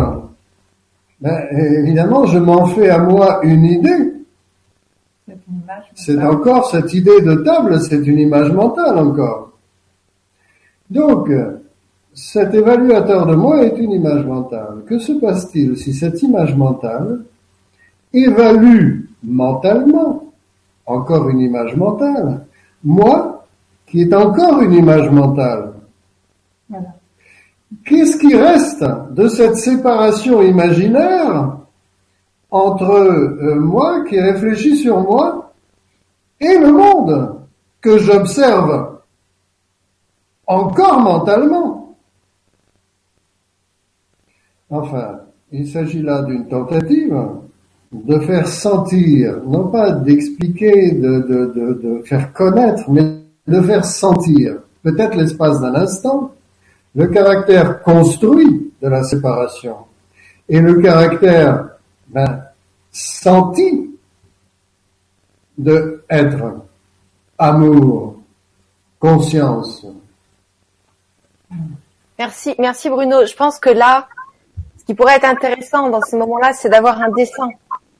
[1.20, 4.12] ben, évidemment, je m'en fais à moi une idée.
[5.94, 9.52] C'est encore cette idée de table, c'est une image mentale encore.
[10.90, 11.30] Donc,
[12.14, 14.82] cet évaluateur de moi est une image mentale.
[14.86, 17.20] Que se passe-t-il si cette image mentale
[18.12, 20.24] évalue mentalement,
[20.86, 22.46] encore une image mentale,
[22.82, 23.44] moi
[23.86, 25.72] qui est encore une image mentale
[27.84, 31.58] qu'est-ce qui reste de cette séparation imaginaire
[32.50, 35.52] entre euh, moi qui réfléchis sur moi
[36.40, 37.40] et le monde
[37.80, 39.00] que j'observe
[40.46, 41.96] encore mentalement?
[44.70, 45.20] Enfin,
[45.52, 47.16] il s'agit là d'une tentative
[47.92, 55.60] de faire sentir, non pas d'expliquer, de, faire connaître, mais de faire sentir, peut-être l'espace
[55.60, 56.32] d'un instant,
[56.98, 59.76] le caractère construit de la séparation
[60.48, 61.68] et le caractère
[62.08, 62.42] ben,
[62.90, 63.96] senti
[65.56, 66.66] de être
[67.38, 68.16] amour,
[68.98, 69.86] conscience.
[72.18, 73.24] Merci, merci Bruno.
[73.24, 74.08] Je pense que là,
[74.76, 77.48] ce qui pourrait être intéressant dans ces moments-là, c'est d'avoir un dessin.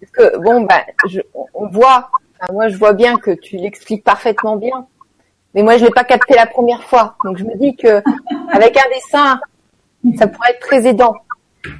[0.00, 0.82] Parce que bon, ben,
[1.54, 2.10] on voit,
[2.52, 4.88] moi je vois bien que tu l'expliques parfaitement bien,
[5.58, 7.16] mais moi je l'ai pas capté la première fois.
[7.24, 8.00] Donc je me dis que
[8.52, 9.40] avec un dessin,
[10.16, 11.16] ça pourrait être très aidant.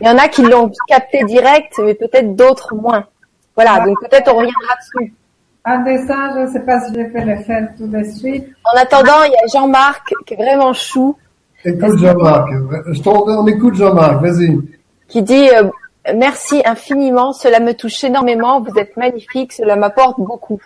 [0.01, 3.05] Il y en a qui l'ont capté direct, mais peut-être d'autres moins.
[3.55, 5.15] Voilà, donc peut-être on reviendra dessus.
[5.65, 8.49] Un dessin, je ne sais pas si je vais le faire tout de suite.
[8.65, 11.17] En attendant, il y a Jean-Marc qui est vraiment chou.
[11.65, 12.49] Écoute Jean-Marc,
[13.07, 14.59] on écoute Jean-Marc, vas-y.
[15.07, 15.71] Qui dit euh,
[16.17, 20.61] merci infiniment, cela me touche énormément, vous êtes magnifique, cela m'apporte beaucoup.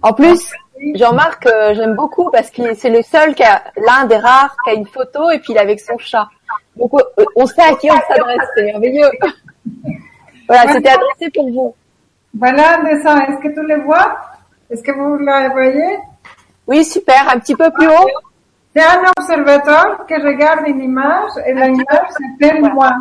[0.00, 0.52] En plus,
[0.94, 4.70] Jean-Marc, euh, j'aime beaucoup parce que c'est le seul qui a l'un des rares qui
[4.70, 6.28] a une photo et puis il est avec son chat.
[6.76, 9.10] Donc euh, on sait à qui on s'adresse, c'est merveilleux.
[10.48, 11.74] voilà, c'était adressé pour vous.
[12.34, 13.20] Voilà dessin.
[13.20, 14.16] Est-ce que tu le vois?
[14.70, 15.98] Est-ce que vous le voyez?
[16.66, 17.28] Oui, super.
[17.28, 18.08] Un petit peu plus haut.
[18.74, 22.08] C'est un observateur qui regarde une image et l'image
[22.38, 22.92] s'appelle moi.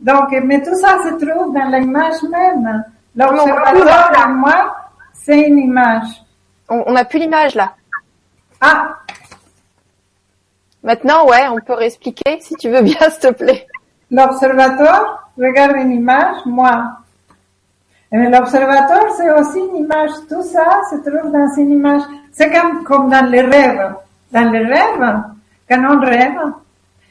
[0.00, 2.84] Donc, mais tout ça se trouve dans l'image même.
[3.14, 4.74] L'observateur moi,
[5.12, 6.23] c'est une image.
[6.68, 7.74] On n'a plus l'image là.
[8.60, 8.96] Ah.
[10.82, 13.66] Maintenant, ouais, on peut réexpliquer si tu veux bien, s'il te plaît.
[14.10, 16.98] L'observateur regarde une image, moi.
[18.12, 20.10] Et l'observateur, c'est aussi une image.
[20.28, 22.02] Tout ça se trouve dans une image.
[22.32, 23.94] C'est comme, comme dans les rêves.
[24.30, 25.22] Dans les rêves,
[25.68, 26.38] quand on rêve,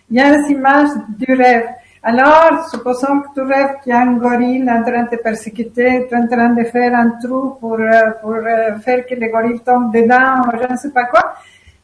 [0.09, 1.67] il y a des images du rêve.
[2.05, 6.05] Alors, supposons que tu rêves qu'il y a un gorille en train de te persécuter,
[6.09, 9.31] tu es en train de faire un trou pour, euh, pour euh, faire que le
[9.31, 11.33] gorille tombe dedans, je ne sais pas quoi.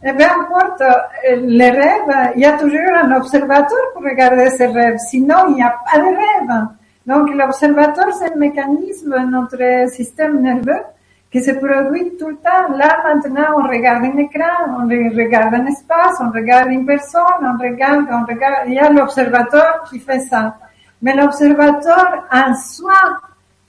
[0.03, 4.65] Et bien, importe, euh, les rêves, il y a toujours un observateur pour regarder ces
[4.65, 4.97] rêves.
[5.09, 6.67] Sinon, il n'y a pas de rêve.
[7.05, 10.83] Donc, l'observateur, c'est un mécanisme de notre système nerveux
[11.31, 12.75] qui se produit tout le temps.
[12.75, 17.57] Là, maintenant, on regarde un écran, on regarde un espace, on regarde une personne, on
[17.61, 18.67] regarde, on regarde.
[18.67, 20.55] Il y a l'observateur qui fait ça.
[21.01, 23.19] Mais l'observateur en soi,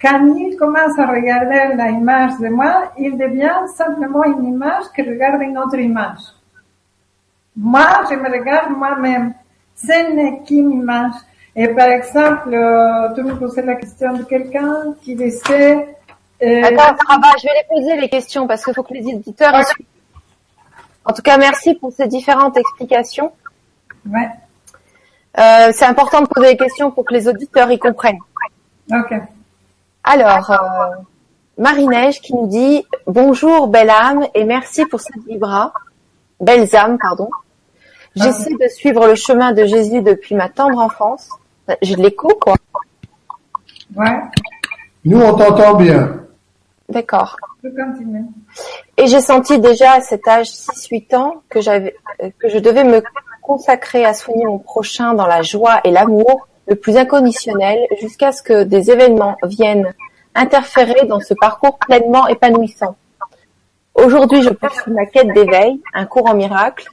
[0.01, 5.03] quand il commence à regarder la image de moi, il devient simplement une image qui
[5.03, 6.23] regarde une autre image.
[7.55, 9.35] Moi, je me regarde moi-même.
[9.75, 11.13] Ce n'est qu'une image.
[11.55, 12.51] Et par exemple,
[13.15, 15.99] tu me posais la question de quelqu'un qui disait
[16.43, 19.55] euh, Attends, je vais les poser les questions parce qu'il faut que les éditeurs.
[21.05, 23.33] En tout cas, merci pour ces différentes explications.
[24.09, 24.29] Ouais.
[25.39, 28.19] Euh, c'est important de poser les questions pour que les auditeurs y comprennent.
[28.91, 29.15] Ok.
[30.03, 30.57] Alors, euh,
[31.59, 35.73] Marie-Neige qui nous dit bonjour belle âme et merci pour cette vibra,
[36.41, 37.29] belles âmes pardon.
[38.17, 41.29] J'essaie de suivre le chemin de Jésus depuis ma tendre enfance.
[41.83, 42.55] J'ai de l'écho quoi.
[43.95, 44.21] Ouais.
[45.05, 46.21] Nous on t'entend bien.
[46.91, 47.37] D'accord.
[48.97, 51.95] Et j'ai senti déjà à cet âge 6-8 ans que j'avais,
[52.39, 53.03] que je devais me
[53.43, 58.43] consacrer à soigner mon prochain dans la joie et l'amour le plus inconditionnel jusqu'à ce
[58.43, 59.93] que des événements viennent
[60.35, 62.97] interférer dans ce parcours pleinement épanouissant.
[63.95, 66.89] Aujourd'hui, je poursuis ma quête d'éveil, un cours en miracle,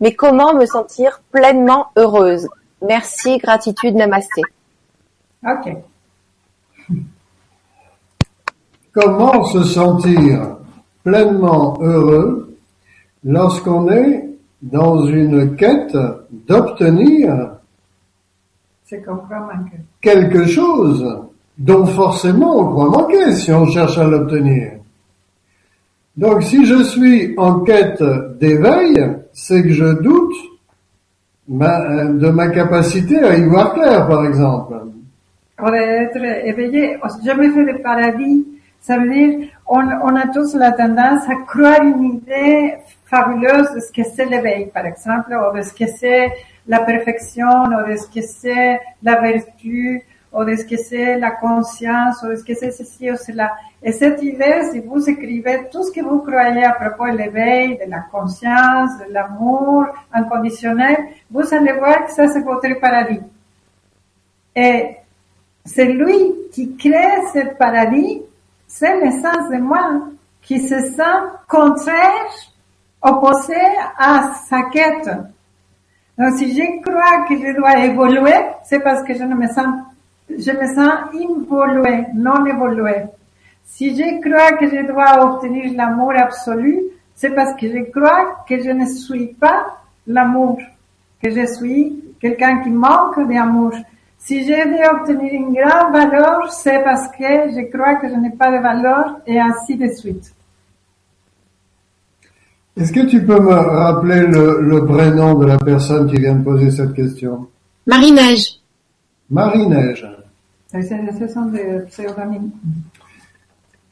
[0.00, 2.48] mais comment me sentir pleinement heureuse?
[2.82, 4.42] Merci, gratitude, namasté.
[5.42, 5.74] Ok.
[8.94, 10.56] Comment se sentir
[11.02, 12.56] pleinement heureux
[13.24, 14.24] lorsqu'on est
[14.62, 15.96] dans une quête
[16.46, 17.54] d'obtenir
[20.00, 21.04] quelque chose
[21.58, 24.72] dont forcément on croit manquer si on cherche à l'obtenir.
[26.16, 28.02] Donc si je suis en quête
[28.38, 28.94] d'éveil,
[29.32, 30.34] c'est que je doute
[31.48, 34.74] de ma capacité à y voir clair, par exemple.
[35.58, 38.46] On être éveillé, jamais fait de paradis
[38.86, 42.74] ça veut dire, on, on a tous la tendance à croire une idée
[43.06, 46.30] fabuleuse de ce que c'est l'éveil, par exemple, ou de ce que c'est
[46.66, 50.02] la perfection, ou de ce que c'est la vertu,
[50.34, 53.52] ou de ce que c'est la conscience, ou de ce que c'est ceci ou cela.
[53.82, 57.78] Et cette idée, si vous écrivez tout ce que vous croyez à propos de l'éveil,
[57.78, 60.98] de la conscience, de l'amour inconditionnel,
[61.30, 63.20] vous allez voir que ça c'est votre paradis.
[64.54, 64.96] Et
[65.64, 66.18] c'est lui
[66.52, 68.20] qui crée ce paradis,
[68.76, 70.00] c'est l'essence de moi,
[70.42, 71.18] qui se sent
[71.48, 72.32] contraire,
[73.00, 73.54] opposé
[73.96, 75.08] à sa quête.
[76.18, 79.76] Donc si je crois que je dois évoluer, c'est parce que je ne me sens,
[80.28, 83.04] je me sens involué, non évolué.
[83.64, 86.80] Si je crois que je dois obtenir l'amour absolu,
[87.14, 89.66] c'est parce que je crois que je ne suis pas
[90.08, 90.58] l'amour,
[91.22, 93.72] que je suis quelqu'un qui manque d'amour.
[94.26, 98.30] Si je veux obtenir une grande valeur, c'est parce que je crois que je n'ai
[98.30, 100.32] pas de valeur et ainsi de suite.
[102.74, 106.42] Est-ce que tu peux me rappeler le, le prénom de la personne qui vient de
[106.42, 107.48] poser cette question?
[107.86, 108.60] Marie-Neige.
[109.30, 110.06] Marie-Neige.
[110.72, 112.50] Ce ce sont des pseudonymes.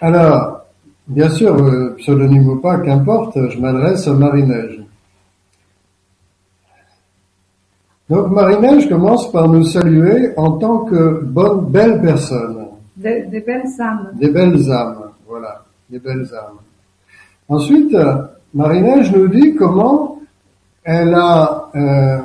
[0.01, 0.63] Alors,
[1.07, 4.82] bien sûr, euh, pseudonyme ou pas, qu'importe, je m'adresse à Marie-Neige.
[8.13, 12.67] Donc Marie-Neige commence par nous saluer en tant que bonne, belle personne.
[12.95, 14.11] Des, des belles âmes.
[14.21, 16.59] Des belles âmes, voilà, des belles âmes.
[17.49, 17.97] Ensuite,
[18.53, 20.21] Marie-Neige nous dit comment
[20.85, 22.19] elle a euh,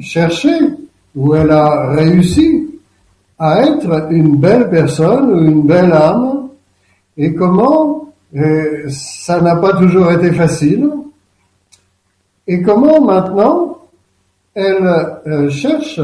[0.00, 0.48] cherché
[1.14, 2.80] ou elle a réussi
[3.38, 6.48] à être une belle personne ou une belle âme
[7.18, 10.90] et comment euh, ça n'a pas toujours été facile
[12.46, 13.71] et comment maintenant
[14.54, 14.86] elle
[15.26, 16.00] euh, cherche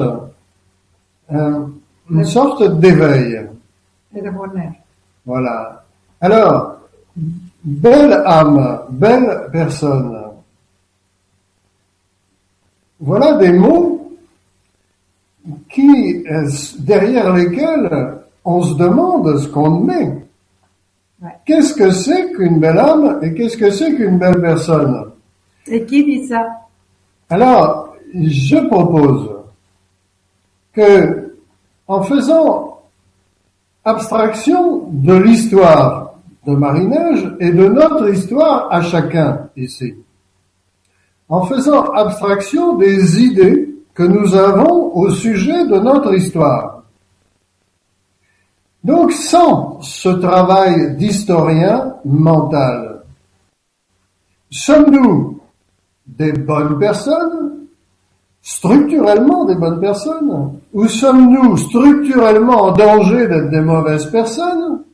[1.33, 1.67] euh,
[2.11, 3.47] une sorte d'éveil.
[4.15, 4.73] Et de bonheur.
[5.27, 5.85] Voilà.
[6.21, 6.79] Alors,
[7.63, 10.25] belle âme, belle personne.
[13.01, 14.17] Voilà des mots
[15.71, 16.49] qui, euh,
[16.81, 20.25] derrière lesquels on se demande ce qu'on met.
[21.21, 21.31] Ouais.
[21.45, 25.11] Qu'est-ce que c'est qu'une belle âme et qu'est-ce que c'est qu'une belle personne?
[25.67, 26.47] Et qui dit ça?
[27.29, 29.31] Alors, je propose
[30.73, 31.37] que,
[31.87, 32.81] en faisant
[33.85, 36.15] abstraction de l'histoire
[36.47, 39.95] de Marie-Neige et de notre histoire à chacun ici,
[41.29, 46.85] en faisant abstraction des idées que nous avons au sujet de notre histoire.
[48.85, 53.03] Donc, sans ce travail d'historien mental,
[54.51, 55.41] sommes-nous
[56.07, 57.58] des bonnes personnes
[58.49, 64.85] structurellement des bonnes personnes Ou sommes-nous structurellement en danger d'être des mauvaises personnes?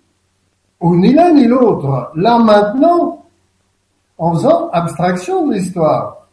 [0.80, 3.24] Ou ni l'un ni l'autre Là maintenant,
[4.18, 6.26] en faisant abstraction de l'histoire.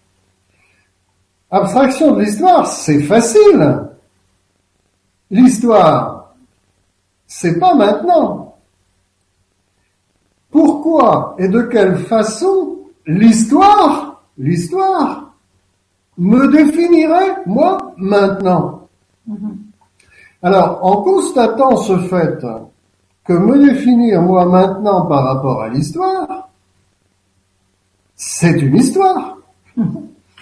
[1.51, 3.84] Abstraction de l'histoire, c'est facile.
[5.30, 6.34] L'histoire,
[7.28, 8.55] c'est pas maintenant.
[10.49, 15.30] Pourquoi et de quelle façon l'histoire, l'histoire,
[16.22, 18.88] me définirait, moi, maintenant.
[20.43, 22.45] Alors, en constatant ce fait
[23.24, 26.49] que me définir, moi, maintenant, par rapport à l'histoire,
[28.15, 29.38] c'est une histoire.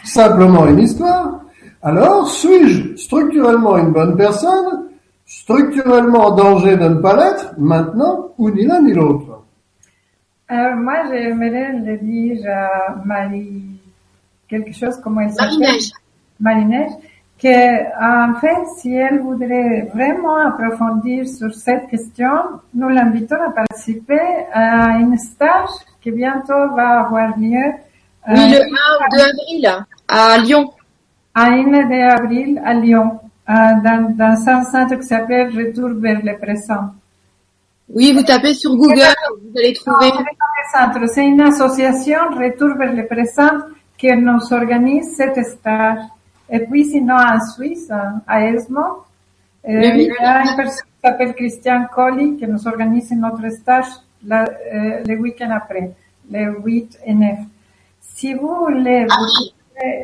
[0.04, 1.42] Simplement une histoire.
[1.82, 4.90] Alors, suis-je structurellement une bonne personne,
[5.26, 9.44] structurellement en danger de ne pas l'être, maintenant, ou ni l'un ni l'autre?
[10.50, 13.69] Alors moi, j'aimerais le dire à Marie,
[14.50, 15.60] quelque chose comme elle s'appelle?
[15.60, 15.92] Marie-Neige.
[16.40, 16.92] Marie-Neige,
[17.42, 22.32] que en fait, si elle voudrait vraiment approfondir sur cette question,
[22.74, 24.20] nous l'invitons à participer
[24.52, 25.70] à une stage
[26.02, 27.58] qui bientôt va avoir lieu
[28.28, 30.70] euh, Oui, le 1 ou 2 avril, à Lyon.
[31.34, 33.20] à 1 d'avril à Lyon,
[33.50, 36.94] euh, dans, dans un centre qui s'appelle Retour vers le présent.
[37.92, 39.02] Oui, vous tapez sur Google,
[39.42, 40.12] vous allez trouver.
[41.08, 43.58] C'est une association Retour vers le présent
[44.00, 46.00] qui nous organise cette stage.
[46.50, 48.52] Et puis sinon en Suisse, à euh,
[49.68, 50.10] Oui, oui.
[50.10, 53.86] il y a une personne qui s'appelle Christian Colli qui nous organise notre stage
[54.26, 55.92] la- euh, le week-end après,
[56.32, 57.38] le 8 et 9.
[58.02, 59.26] Si vous voulez vous
[59.78, 60.04] pouvez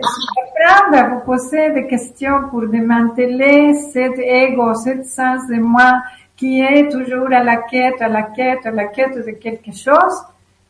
[0.70, 6.02] apprendre à vous poser des questions pour démanteler cet ego, cet sens de moi
[6.38, 10.16] qui est toujours à la quête, à la quête, à la quête de quelque chose,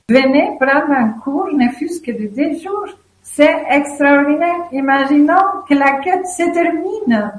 [0.10, 2.90] venez prendre un cours, ne fût-ce que de deux jours.
[3.28, 4.68] C'est extraordinaire.
[4.72, 7.34] Imaginons que la quête se termine.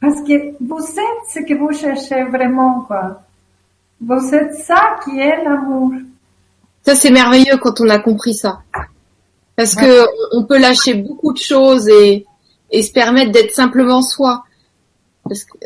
[0.00, 3.22] Parce que vous êtes ce que vous cherchez vraiment, quoi.
[4.00, 5.92] Vous êtes ça qui est l'amour.
[6.82, 8.60] Ça, c'est merveilleux quand on a compris ça.
[9.54, 12.24] Parce que on peut lâcher beaucoup de choses et,
[12.70, 14.44] et se permettre d'être simplement soi.
[15.24, 15.58] Parce que,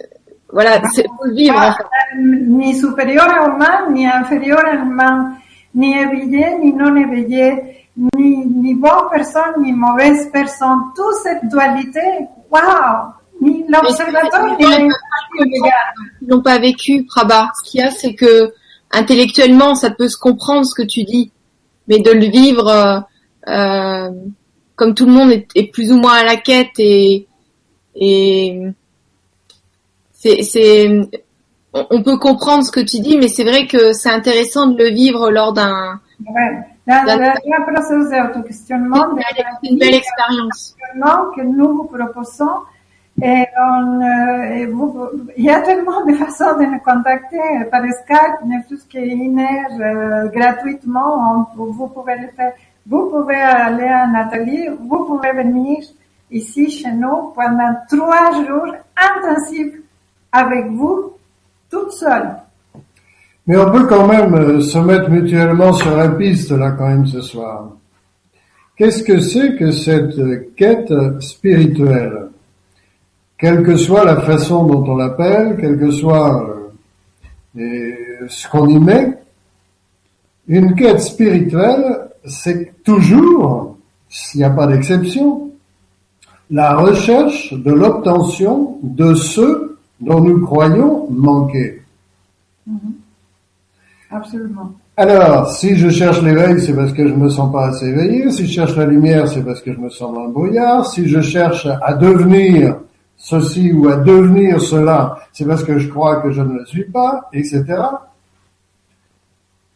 [0.51, 1.57] voilà, c'est faut le vivre.
[1.57, 1.77] Ah,
[2.19, 5.35] Ni supérieur à humain, ni inférieur à humain,
[5.75, 10.79] ni éveillé, ni non éveillé, ni, ni bonne personne, ni mauvaise personne.
[10.95, 12.01] Toute cette dualité,
[12.51, 13.13] waouh!
[13.41, 14.89] Ni l'observateur, ni.
[16.21, 17.51] Ils n'ont pas vécu, Prabha.
[17.59, 18.53] Ce qu'il y a, c'est que
[18.91, 21.33] intellectuellement, ça peut se comprendre ce que tu dis,
[21.89, 23.01] mais de le vivre euh,
[23.49, 24.11] euh,
[24.77, 27.27] comme tout le monde est, est plus ou moins à la quête et
[27.95, 28.73] et
[30.21, 30.91] c'est
[31.75, 34.91] on peut comprendre ce que tu dis, mais c'est vrai que c'est intéressant de le
[34.91, 36.72] vivre lors d'un Ouais.
[36.87, 38.97] La, la, la processus d'autoquestionnement,
[39.63, 40.77] c'est une belle expérience.
[41.37, 42.57] que nous vous proposons.
[43.23, 45.07] Et, on, et vous,
[45.37, 47.39] il y a tellement de façons de nous contacter
[47.71, 52.53] par Skype, ne plus qu'Iner, euh, gratuitement, on- vous pouvez le faire.
[52.87, 55.79] Vous pouvez aller à Nathalie, vous pouvez venir
[56.31, 59.75] ici chez nous pendant trois jours intensifs
[60.33, 61.13] avec vous,
[61.71, 62.31] toute seule.
[63.47, 67.07] Mais on peut quand même euh, se mettre mutuellement sur la piste là quand même
[67.07, 67.71] ce soir.
[68.77, 72.29] Qu'est-ce que c'est que cette quête spirituelle?
[73.37, 76.49] Quelle que soit la façon dont on l'appelle, quel que soit
[77.59, 79.19] euh, ce qu'on y met,
[80.47, 83.77] une quête spirituelle, c'est toujours,
[84.09, 85.51] s'il n'y a pas d'exception,
[86.51, 91.83] la recherche de l'obtention de ce dont nous croyons manquer.
[94.13, 94.73] Absolument.
[94.97, 98.31] Alors, si je cherche l'éveil, c'est parce que je me sens pas assez éveillé.
[98.31, 100.85] Si je cherche la lumière, c'est parce que je me sens dans le brouillard.
[100.87, 102.77] Si je cherche à devenir
[103.17, 106.85] ceci ou à devenir cela, c'est parce que je crois que je ne le suis
[106.85, 107.65] pas, etc.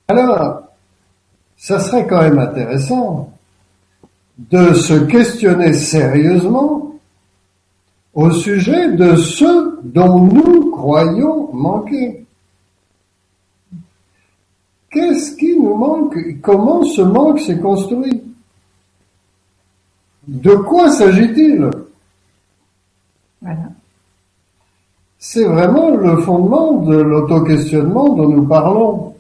[0.09, 0.63] Alors,
[1.57, 3.33] ça serait quand même intéressant
[4.39, 6.93] de se questionner sérieusement
[8.13, 12.26] au sujet de ce dont nous croyons manquer.
[14.97, 18.23] Qu'est-ce qui nous manque Comment ce manque s'est construit?
[20.27, 21.69] De quoi s'agit-il?
[23.43, 23.69] Voilà.
[25.19, 29.15] C'est vraiment le fondement de l'auto-questionnement dont nous parlons.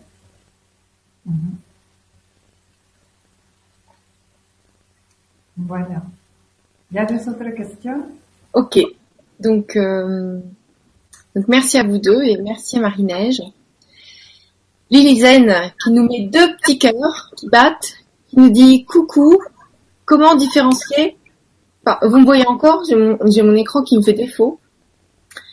[5.59, 6.03] Voilà.
[6.91, 8.03] Il y a des autres questions?
[8.55, 8.79] Ok.
[9.41, 10.41] Donc, euh,
[11.35, 13.43] donc merci à vous deux et merci à Marie-Neige.
[14.91, 17.95] Lily Zen qui nous met deux petits cœurs qui battent,
[18.29, 19.39] qui nous dit coucou,
[20.05, 21.17] comment différencier?
[21.85, 24.59] Enfin, Vous me voyez encore J'ai mon, écran qui me fait défaut.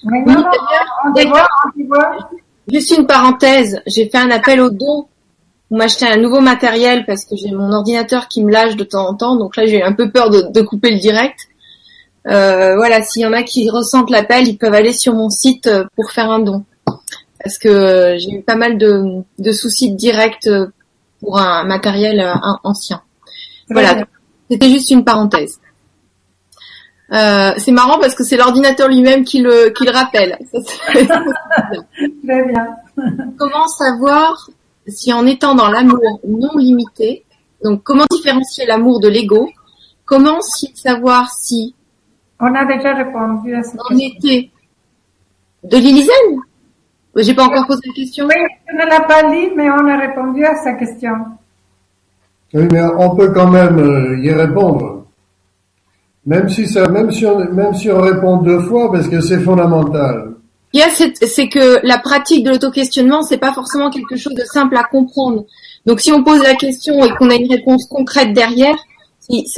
[0.04, 2.30] Mais Oui, non, non, d'ailleurs, on te d'ailleurs, voit, on te voit.
[2.72, 5.08] Juste une parenthèse, j'ai fait un appel au don
[5.68, 9.08] pour m'acheter un nouveau matériel parce que j'ai mon ordinateur qui me lâche de temps
[9.10, 11.38] en temps, donc là j'ai un peu peur de, de couper le direct.
[12.28, 15.68] Euh, voilà, s'il y en a qui ressentent l'appel, ils peuvent aller sur mon site
[15.68, 16.64] euh, pour faire un don.
[17.44, 20.68] Parce que j'ai eu pas mal de, de soucis de direct euh,
[21.20, 22.34] pour un matériel euh,
[22.64, 23.02] ancien.
[23.70, 24.06] Voilà,
[24.50, 25.60] c'était juste une parenthèse.
[27.12, 30.38] Euh, c'est marrant parce que c'est l'ordinateur lui-même qui le, qui le rappelle.
[30.54, 32.68] Très bien.
[33.38, 34.50] comment savoir
[34.88, 37.26] si en étant dans l'amour non limité,
[37.64, 39.50] donc comment différencier l'amour de l'ego,
[40.06, 40.40] comment
[40.76, 41.76] savoir si
[42.40, 44.18] On a déjà répondu à cette on question.
[44.18, 44.50] était
[45.64, 46.42] de l'Ilisen
[47.16, 48.26] J'ai pas encore posé la question.
[48.26, 48.36] Oui,
[48.68, 51.14] tu ne l'as pas dit, mais on a répondu à sa question.
[52.54, 55.06] Oui, mais on peut quand même euh, y répondre.
[56.26, 59.40] Même si ça, même si on, même si on répond deux fois, parce que c'est
[59.42, 60.34] fondamental.
[60.72, 64.34] Il y a cette- c'est que la pratique de l'auto-questionnement, c'est pas forcément quelque chose
[64.34, 65.46] de simple à comprendre.
[65.86, 68.76] Donc si on pose la question et qu'on a une réponse concrète derrière,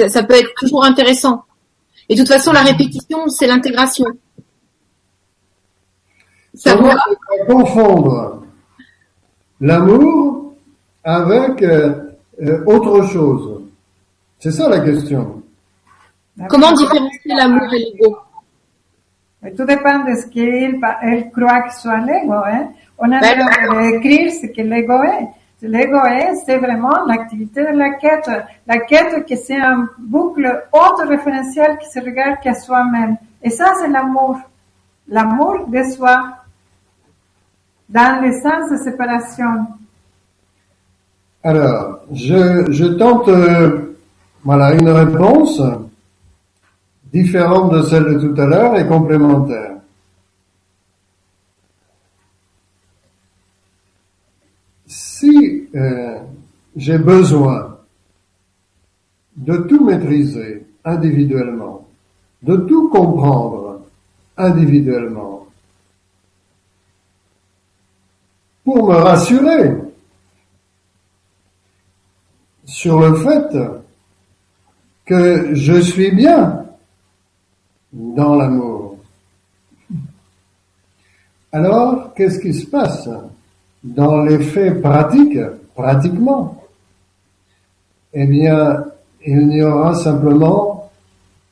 [0.08, 1.44] ça peut être toujours intéressant.
[2.10, 4.06] Et de toute façon, la répétition, c'est l'intégration.
[6.56, 8.44] Savoir on peut confondre
[9.60, 10.54] l'amour
[11.04, 11.94] avec euh,
[12.42, 13.62] euh, autre chose?
[14.40, 15.42] C'est ça la question.
[16.50, 18.18] comment différencier l'amour et l'ego?
[19.56, 22.34] Tout dépend de ce qu'il elle croit que soit l'ego.
[22.34, 22.70] Hein.
[22.98, 25.28] On a Ben, de écrire ce que l'ego est.
[25.62, 28.30] L'ego est, c'est vraiment l'activité de la quête.
[28.68, 33.18] La quête, que c'est un boucle auto-référentiel qui se regarde qu'à soi-même.
[33.42, 34.38] Et ça, c'est l'amour.
[35.08, 36.45] L'amour de soi.
[37.90, 39.68] Dans le sens de séparation.
[41.44, 43.96] Alors, je, je tente, euh,
[44.44, 45.62] voilà, une réponse
[47.14, 49.76] différente de celle de tout à l'heure et complémentaire.
[54.88, 56.18] Si euh,
[56.76, 57.78] j'ai besoin
[59.38, 61.88] de tout maîtriser individuellement,
[62.44, 63.82] de tout comprendre
[64.38, 65.35] individuellement,
[68.66, 69.74] pour me rassurer
[72.66, 73.58] sur le fait
[75.06, 76.66] que je suis bien
[77.94, 78.98] dans l'amour.
[81.52, 83.08] Alors, qu'est-ce qui se passe
[83.84, 85.40] dans les faits pratiques,
[85.74, 86.62] pratiquement?
[88.14, 88.84] Eh bien,
[89.26, 90.92] il n'y aura simplement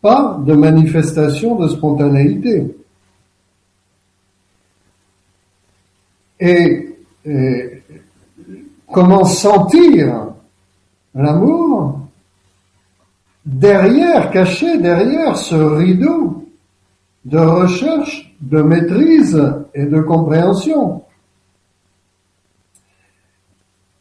[0.01, 2.75] pas de manifestation de spontanéité.
[6.39, 6.92] Et,
[8.91, 10.27] comment sentir
[11.15, 11.99] l'amour
[13.45, 16.45] derrière, caché derrière ce rideau
[17.25, 19.41] de recherche, de maîtrise
[19.73, 21.03] et de compréhension?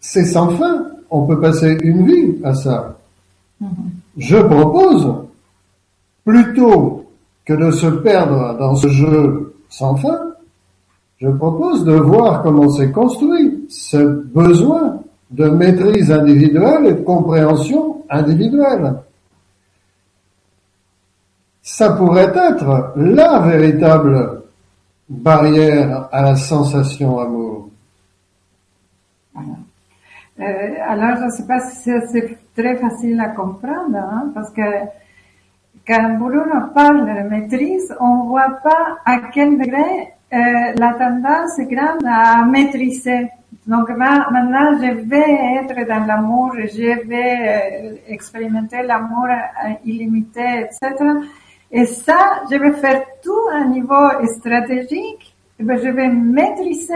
[0.01, 0.89] C'est sans fin.
[1.11, 2.99] On peut passer une vie à ça.
[4.17, 5.15] Je propose,
[6.25, 7.07] plutôt
[7.45, 10.32] que de se perdre dans ce jeu sans fin,
[11.23, 13.97] je propose de voir comment c'est construit ce
[14.35, 14.99] besoin
[15.31, 18.95] de maîtrise individuelle et de compréhension individuelle.
[21.63, 24.43] Ça pourrait être la véritable
[25.09, 27.69] barrière à la sensation amour.
[29.37, 30.43] Euh,
[30.89, 34.63] alors, je ne sais pas si c'est très facile à comprendre, hein, parce que
[35.87, 41.67] quand Bruno parle de maîtrise, on ne voit pas à quel degré la tendance est
[41.67, 43.31] grande à maîtriser.
[43.67, 49.29] Donc maintenant, je vais être dans l'amour, je vais euh, expérimenter l'amour
[49.85, 51.05] illimité, etc.
[51.71, 56.95] Et ça, je vais faire tout à niveau stratégique, et ben, je vais maîtriser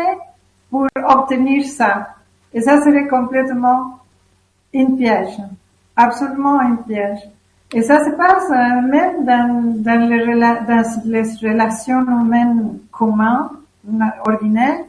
[0.70, 2.14] pour obtenir ça.
[2.52, 4.00] Et ça serait complètement
[4.72, 5.36] une piège,
[5.94, 7.20] absolument une piège.
[7.72, 9.24] Et ça se passe euh, même
[9.82, 10.22] dans les
[11.48, 14.84] relations humaines communes, ordinaires,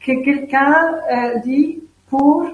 [0.00, 0.74] que quelqu'un
[1.12, 2.44] euh, dit pour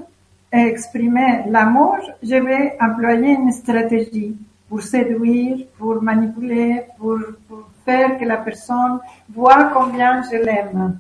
[0.51, 4.37] exprimer l'amour, je vais employer une stratégie
[4.69, 8.99] pour séduire, pour manipuler, pour, pour faire que la personne
[9.35, 10.99] voit combien je l'aime.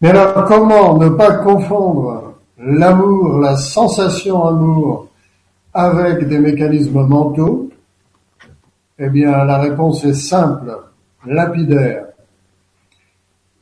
[0.00, 5.08] Mais alors comment ne pas confondre l'amour, la sensation amour
[5.72, 7.70] avec des mécanismes mentaux?
[8.98, 10.76] Eh bien la réponse est simple,
[11.26, 12.06] lapidaire.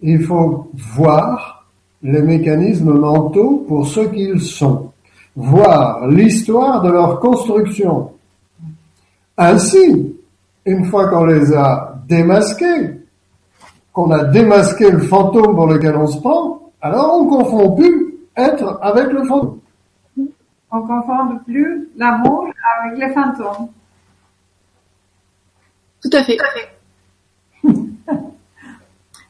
[0.02, 1.66] Il faut voir
[2.02, 4.92] les mécanismes mentaux pour ce qu'ils sont,
[5.36, 8.10] voir l'histoire de leur construction,
[9.36, 10.14] ainsi,
[10.66, 13.00] une fois qu'on les a démasqués,
[13.92, 18.78] qu'on a démasqué le fantôme pour lequel on se prend, alors on confond plus être
[18.82, 19.58] avec le fantôme.
[20.70, 22.48] On confond plus l'amour
[22.80, 23.68] avec le fantôme.
[26.02, 26.36] Tout à fait.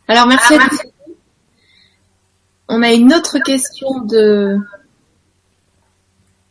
[0.09, 0.79] Alors merci à tous.
[2.69, 4.59] On a une autre question de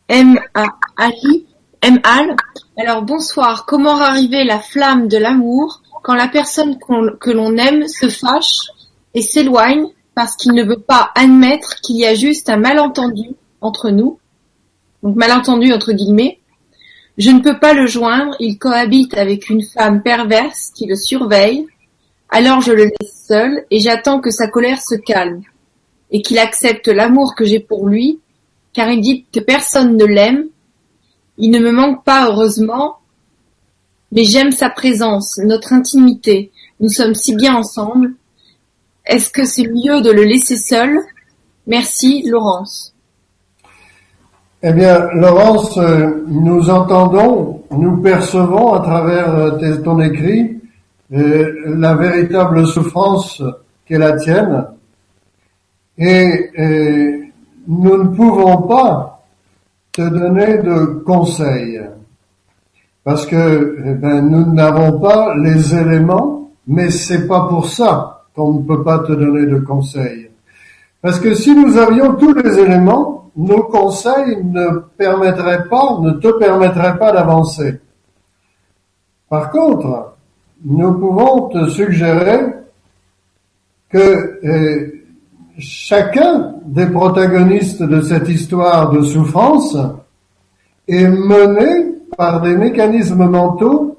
[0.08, 0.38] M.
[0.54, 0.66] A.
[0.96, 1.46] Ali.
[1.82, 2.00] M.
[2.04, 2.36] Al.
[2.78, 6.78] Alors bonsoir, comment raviver la flamme de l'amour quand la personne
[7.20, 8.70] que l'on aime se fâche
[9.14, 13.30] et s'éloigne parce qu'il ne veut pas admettre qu'il y a juste un malentendu
[13.60, 14.18] entre nous,
[15.02, 16.40] donc malentendu entre guillemets.
[17.18, 21.66] Je ne peux pas le joindre, il cohabite avec une femme perverse qui le surveille,
[22.32, 25.42] alors je le laisse seul et j'attends que sa colère se calme
[26.10, 28.18] et qu'il accepte l'amour que j'ai pour lui,
[28.72, 30.48] car il dit que personne ne l'aime
[31.38, 32.98] il ne me manque pas heureusement,
[34.12, 38.14] mais j'aime sa présence, notre intimité, nous sommes si bien ensemble.
[39.06, 41.00] Est-ce que c'est mieux de le laisser seul?
[41.66, 42.94] Merci, Laurence.
[44.62, 50.60] Eh bien, Laurence, euh, nous entendons, nous percevons à travers euh, ton écrit
[51.12, 53.42] la véritable souffrance
[53.86, 54.66] qu'est la tienne.
[55.98, 56.50] Et
[57.66, 59.22] nous ne pouvons pas
[59.92, 61.80] te donner de conseils.
[63.04, 68.54] Parce que eh ben, nous n'avons pas les éléments, mais c'est pas pour ça qu'on
[68.54, 70.30] ne peut pas te donner de conseils.
[71.02, 76.28] Parce que si nous avions tous les éléments, nos conseils ne permettraient pas, ne te
[76.38, 77.80] permettraient pas d'avancer.
[79.28, 80.11] Par contre,
[80.64, 82.40] nous pouvons te suggérer
[83.90, 85.04] que eh,
[85.58, 89.76] chacun des protagonistes de cette histoire de souffrance
[90.88, 93.96] est mené par des mécanismes mentaux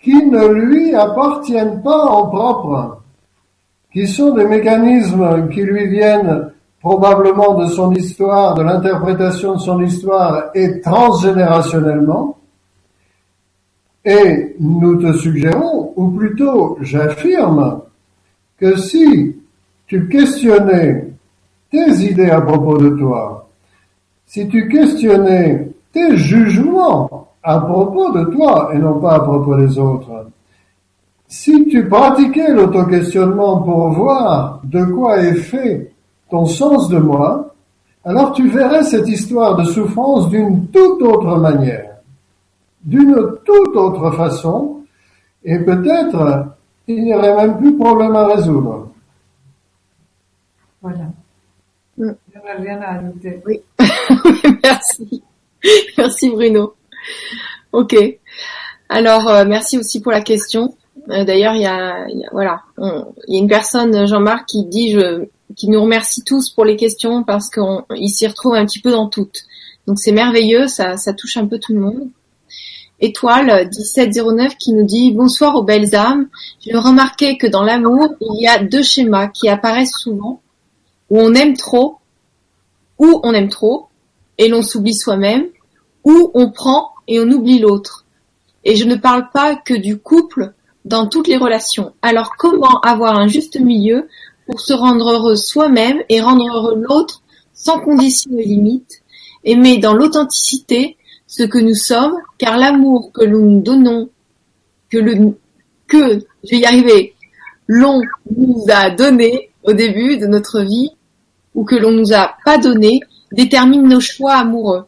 [0.00, 3.02] qui ne lui appartiennent pas en propre,
[3.92, 9.80] qui sont des mécanismes qui lui viennent probablement de son histoire, de l'interprétation de son
[9.80, 12.35] histoire et transgénérationnellement.
[14.06, 17.80] Et nous te suggérons, ou plutôt j'affirme,
[18.56, 19.36] que si
[19.88, 21.08] tu questionnais
[21.70, 23.48] tes idées à propos de toi,
[24.24, 29.76] si tu questionnais tes jugements à propos de toi et non pas à propos des
[29.76, 30.26] autres,
[31.28, 35.92] si tu pratiquais l'auto-questionnement pour voir de quoi est fait
[36.30, 37.54] ton sens de moi,
[38.04, 41.85] alors tu verrais cette histoire de souffrance d'une toute autre manière,
[42.84, 43.14] d'une
[43.44, 44.82] toute autre façon,
[45.44, 46.46] et peut-être
[46.88, 48.88] il n'y aurait même plus de problème à résoudre.
[50.82, 50.98] Voilà.
[51.96, 52.04] Mm.
[52.06, 53.42] N'ai rien à ajouter.
[53.46, 53.60] Oui,
[54.62, 55.22] merci.
[55.98, 56.74] Merci Bruno.
[57.72, 57.96] Ok.
[58.88, 60.74] Alors, euh, merci aussi pour la question.
[61.10, 64.64] Euh, D'ailleurs, il y a, y a- voilà, il y a une personne, Jean-Marc, qui
[64.66, 65.24] dit, je,
[65.56, 69.08] qui nous remercie tous pour les questions parce qu'il s'y retrouve un petit peu dans
[69.08, 69.42] toutes.
[69.86, 72.08] Donc c'est merveilleux, ça, ça touche un peu tout le monde.
[73.00, 76.28] Étoile 1709 qui nous dit bonsoir aux belles âmes.
[76.60, 80.40] J'ai remarqué que dans l'amour, il y a deux schémas qui apparaissent souvent
[81.10, 81.98] où on aime trop,
[82.98, 83.88] ou on aime trop
[84.38, 85.46] et l'on s'oublie soi-même,
[86.04, 88.04] ou on prend et on oublie l'autre.
[88.64, 90.52] Et je ne parle pas que du couple
[90.84, 91.92] dans toutes les relations.
[92.02, 94.08] Alors comment avoir un juste milieu
[94.46, 97.22] pour se rendre heureux soi-même et rendre heureux l'autre
[97.52, 99.02] sans condition et limite,
[99.44, 100.96] aimer dans l'authenticité
[101.26, 104.08] ce que nous sommes, car l'amour que nous donnons,
[104.90, 105.36] que le,
[105.86, 107.14] que, je vais y arriver,
[107.66, 108.00] l'on
[108.36, 110.90] nous a donné au début de notre vie,
[111.54, 113.00] ou que l'on nous a pas donné,
[113.32, 114.84] détermine nos choix amoureux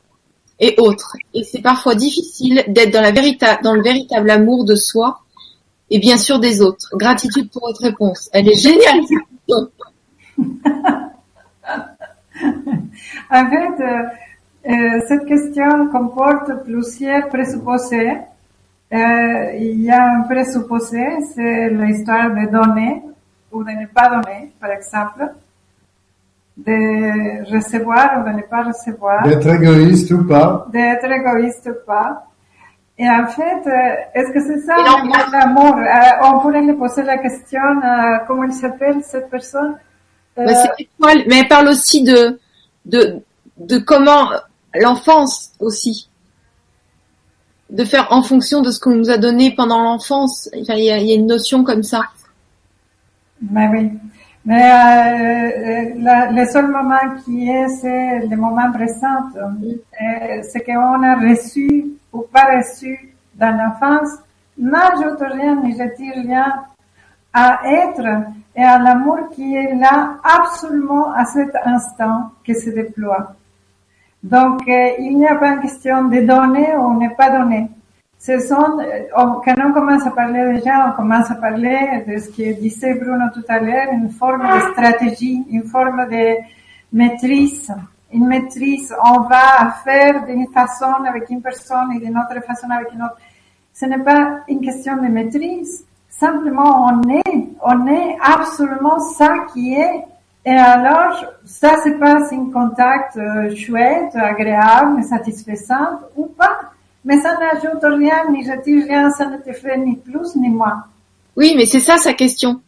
[0.61, 1.17] et autres.
[1.35, 5.21] Et c'est parfois difficile d'être dans la vérita- dans le véritable amour de soi
[5.91, 6.89] et bien sûr des autres.
[6.95, 8.29] Gratitude pour votre réponse.
[8.33, 9.01] Elle est géniale.
[13.31, 14.03] En fait, euh,
[15.09, 18.13] cette question comporte plusieurs présupposés.
[18.93, 21.05] Euh, il y a un présupposé,
[21.35, 23.03] c'est l'histoire de donner
[23.53, 25.31] ou de ne pas donner, par exemple,
[26.57, 30.67] de recevoir ou de ne pas recevoir, D'être égoïste ou pas.
[30.73, 32.25] d'être égoïste ou pas.
[32.99, 34.75] Et en fait, euh, est-ce que c'est ça
[35.33, 39.77] l'amour Euh, On pourrait lui poser la question, euh, comment il s'appelle cette personne?
[40.39, 42.39] Euh, Bah, c'est étoile, mais elle parle aussi de
[42.87, 43.21] de
[43.59, 44.25] de comment
[44.75, 46.09] l'enfance aussi
[47.71, 50.49] de faire en fonction de ce qu'on nous a donné pendant l'enfance.
[50.61, 52.03] Enfin, il y y a une notion comme ça.
[53.51, 53.93] Mais oui.
[54.45, 59.19] Mais euh, la- le seul moment qui est, c'est le moment présent.
[59.37, 64.09] Euh, ce qu'on a reçu ou pas reçu dans l'enfance
[64.57, 66.55] n'ajoute rien, ni retire rien
[67.35, 68.07] à être
[68.57, 73.35] et à l'amour qui est là absolument à cet instant qui se déploie.
[74.23, 77.69] Donc, euh, il n'y a pas une question de donner ou ne pas donner.
[78.19, 82.29] Ce sont, euh, quand on commence à parler déjà, on commence à parler de ce
[82.29, 86.35] que disait Bruno tout à l'heure, une forme de stratégie, une forme de
[86.93, 87.73] maîtrise.
[88.13, 92.93] Une maîtrise, on va faire d'une façon avec une personne et d'une autre façon avec
[92.93, 93.19] une autre.
[93.73, 95.85] Ce n'est pas une question de maîtrise.
[96.09, 100.05] Simplement, on est, on est absolument ça qui est.
[100.51, 106.57] Et alors, ça se passe en contact euh, chouette, agréable, satisfaisant ou pas.
[107.05, 110.79] Mais ça n'ajoute rien, ni retire rien, ça ne te fait ni plus ni moins.
[111.37, 112.61] Oui, mais c'est ça sa question.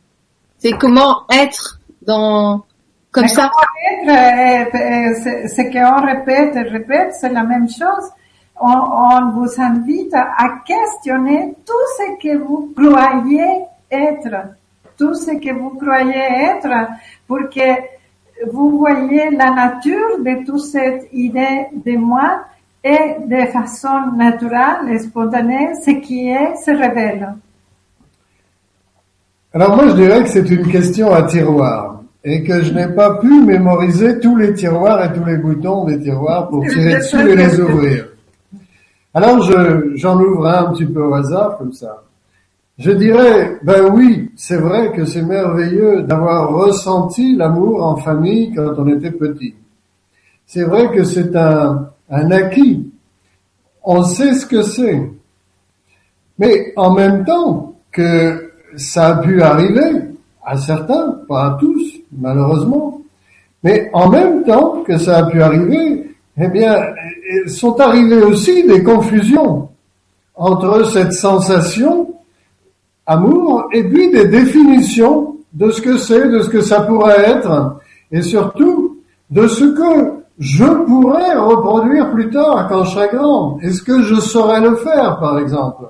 [0.58, 1.12] C'est comment
[1.44, 1.78] être
[2.10, 2.64] dans
[3.12, 3.50] comme Mais ça.
[3.50, 8.06] comment être, euh, euh, c'est- ce qu'on répète et répète, c'est la même chose.
[8.60, 8.68] On,
[9.16, 13.50] on vous invite à questionner tout ce que vous croyez
[13.90, 14.28] être,
[15.00, 16.68] tout ce que vous croyez être,
[17.26, 17.70] pour que
[18.52, 22.44] vous voyez la nature de toute cette idée de moi
[22.84, 27.34] et de façon naturelle et spontanée, ce qui est se révèle.
[29.54, 33.18] Alors moi je dirais que c'est une question à tiroir et que je n'ai pas
[33.18, 37.36] pu mémoriser tous les tiroirs et tous les boutons des tiroirs pour tirer dessus et
[37.36, 38.06] les ouvrir.
[39.14, 42.02] Alors je, j'en ouvre un un petit peu au hasard comme ça.
[42.80, 48.72] Je dirais, ben oui, c'est vrai que c'est merveilleux d'avoir ressenti l'amour en famille quand
[48.78, 49.54] on était petit.
[50.46, 52.90] C'est vrai que c'est un, un acquis.
[53.84, 55.10] On sait ce que c'est.
[56.38, 60.00] Mais en même temps que ça a pu arriver
[60.42, 63.02] à certains, pas à tous, malheureusement,
[63.62, 66.76] mais en même temps que ça a pu arriver, eh bien,
[67.46, 69.68] sont arrivées aussi des confusions
[70.34, 72.09] entre cette sensation
[73.10, 77.80] amour et puis des définitions de ce que c'est, de ce que ça pourrait être,
[78.12, 78.98] et surtout
[79.30, 83.58] de ce que je pourrais reproduire plus tard quand je serai grand.
[83.60, 85.86] Est-ce que je saurais le faire, par exemple?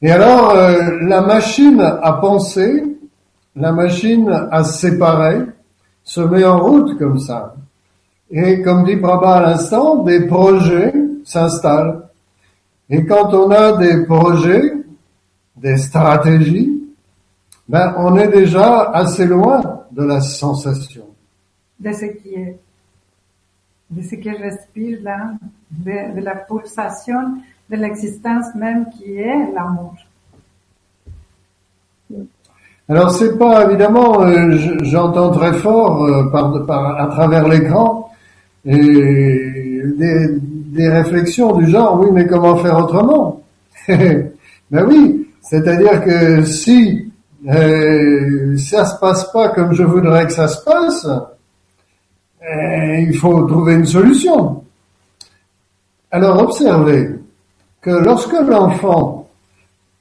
[0.00, 2.84] Et alors, euh, la machine à penser,
[3.56, 5.42] la machine à séparer,
[6.04, 7.54] se met en route comme ça.
[8.30, 10.92] Et comme dit Prabha à l'instant, des projets
[11.24, 12.02] s'installent.
[12.90, 14.81] Et quand on a des projets,
[15.62, 16.82] des stratégies,
[17.68, 19.60] ben on est déjà assez loin
[19.92, 21.04] de la sensation.
[21.80, 22.56] de ce qui est,
[23.90, 25.32] de ce que respire là,
[25.70, 27.20] de, de la pulsation
[27.70, 29.94] de l'existence même qui est l'amour.
[32.88, 38.10] Alors c'est pas évidemment, euh, je- j'entends très fort euh, par, par- à travers l'écran
[38.64, 38.76] et
[39.96, 43.40] des, des réflexions du genre oui mais comment faire autrement?
[43.88, 47.12] Ben oui, c'est-à-dire que si
[47.48, 53.42] euh, ça se passe pas comme je voudrais que ça se passe, euh, il faut
[53.44, 54.64] trouver une solution.
[56.10, 57.10] Alors observez
[57.80, 59.28] que lorsque l'enfant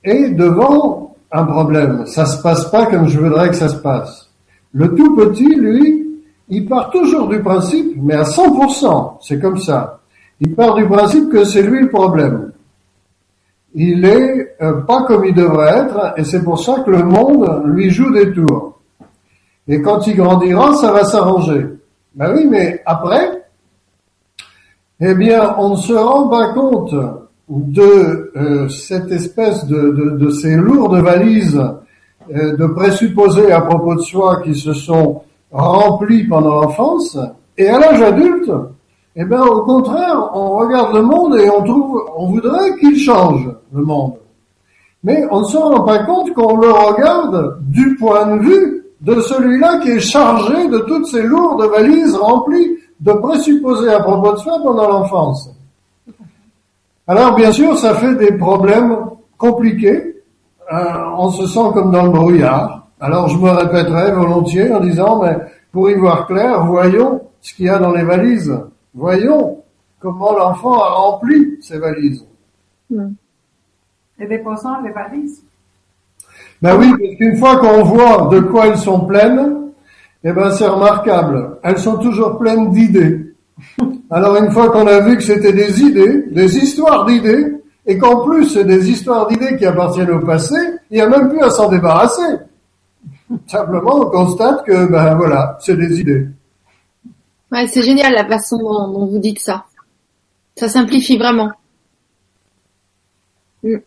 [0.04, 4.30] est devant un problème, ça se passe pas comme je voudrais que ça se passe.
[4.74, 6.02] Le tout petit, lui,
[6.50, 10.00] il part toujours du principe, mais à 100%, c'est comme ça.
[10.40, 12.51] Il part du principe que c'est lui le problème.
[13.74, 17.64] Il est euh, pas comme il devrait être, et c'est pour ça que le monde
[17.66, 18.80] lui joue des tours.
[19.68, 21.68] Et quand il grandira, ça va s'arranger.
[22.14, 23.44] Ben oui, mais après,
[25.00, 26.94] eh bien, on ne se rend pas compte
[27.48, 31.62] de euh, cette espèce de, de, de ces lourdes valises
[32.34, 37.18] euh, de présupposés à propos de soi qui se sont remplis pendant l'enfance,
[37.58, 38.52] et à l'âge adulte,
[39.16, 43.50] eh bien, au contraire, on regarde le monde et on trouve, on voudrait qu'il change
[43.74, 44.14] le monde.
[45.04, 49.20] Mais on ne se rend pas compte qu'on le regarde du point de vue de
[49.20, 54.38] celui-là qui est chargé de toutes ces lourdes valises remplies de présupposés à propos de
[54.38, 55.50] soi pendant l'enfance.
[57.08, 58.96] Alors bien sûr, ça fait des problèmes
[59.38, 60.24] compliqués.
[60.72, 60.78] Euh,
[61.18, 62.88] on se sent comme dans le brouillard.
[63.00, 65.36] Alors je me répéterai volontiers en disant, mais
[65.72, 68.56] pour y voir clair, voyons ce qu'il y a dans les valises.
[68.94, 69.64] Voyons
[70.00, 72.26] comment l'enfant a rempli ses valises.
[74.20, 75.44] Et déposons les valises.
[76.62, 79.72] Ben oui, parce qu'une fois qu'on voit de quoi elles sont pleines,
[80.24, 81.58] eh ben c'est remarquable.
[81.64, 83.34] Elles sont toujours pleines d'idées.
[84.12, 88.26] Alors une fois qu'on a vu que c'était des idées, des histoires d'idées, et qu'en
[88.26, 90.56] plus c'est des histoires d'idées qui appartiennent au passé,
[90.92, 92.38] il n'y a même plus à s'en débarrasser.
[93.48, 96.28] Simplement on constate que ben voilà, c'est des idées.
[97.52, 99.66] Ouais, c'est génial la façon dont, vous dites ça.
[100.56, 101.52] Ça simplifie vraiment.
[103.64, 103.78] Mm.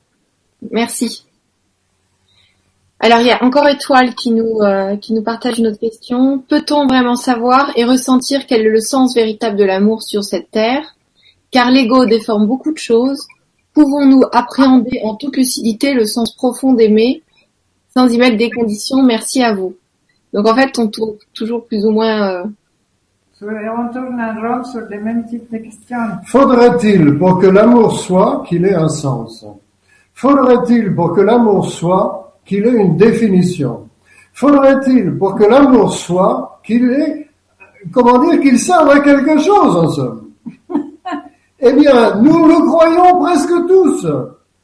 [0.70, 1.24] Merci.
[3.00, 6.38] Alors il y a encore Étoile qui nous euh, qui nous partage une autre question.
[6.38, 10.96] Peut-on vraiment savoir et ressentir quel est le sens véritable de l'amour sur cette terre?
[11.50, 13.20] Car l'ego déforme beaucoup de choses.
[13.74, 17.22] Pouvons-nous appréhender en toute lucidité le sens profond d'aimer
[17.94, 19.02] sans y mettre des conditions?
[19.02, 19.76] Merci à vous.
[20.32, 22.44] Donc en fait on tourne toujours plus ou moins euh,
[23.44, 25.96] Sur- On tourne en rond sur les mêmes types de questions.
[26.26, 29.44] Faudrait-il pour que l'amour soit qu'il ait un sens?
[30.14, 33.88] Faudrait-il pour que l'amour soit qu'il ait une définition?
[34.32, 37.28] Faudrait-il pour que l'amour soit qu'il ait,
[37.92, 40.20] comment dire, qu'il serve à quelque chose en somme?
[41.66, 44.06] Eh bien, nous le croyons presque tous.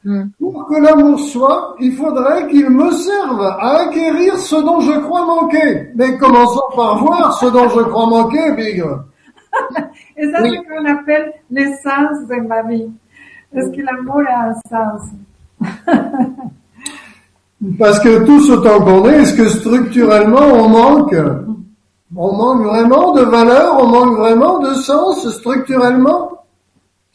[0.03, 0.23] Hmm.
[0.39, 5.23] Pour que l'amour soit, il faudrait qu'il me serve à acquérir ce dont je crois
[5.25, 5.91] manquer.
[5.95, 9.03] Mais commençons par voir ce dont je crois manquer, Bigre.
[10.17, 10.49] Et ça, Oui.
[10.51, 12.89] c'est ce qu'on appelle l'essence de ma vie.
[13.53, 15.01] Est-ce que l'amour a un sens?
[17.77, 21.15] Parce que tous autant qu'on est, est-ce que structurellement on manque?
[22.15, 26.30] On manque vraiment de valeur, on manque vraiment de sens structurellement?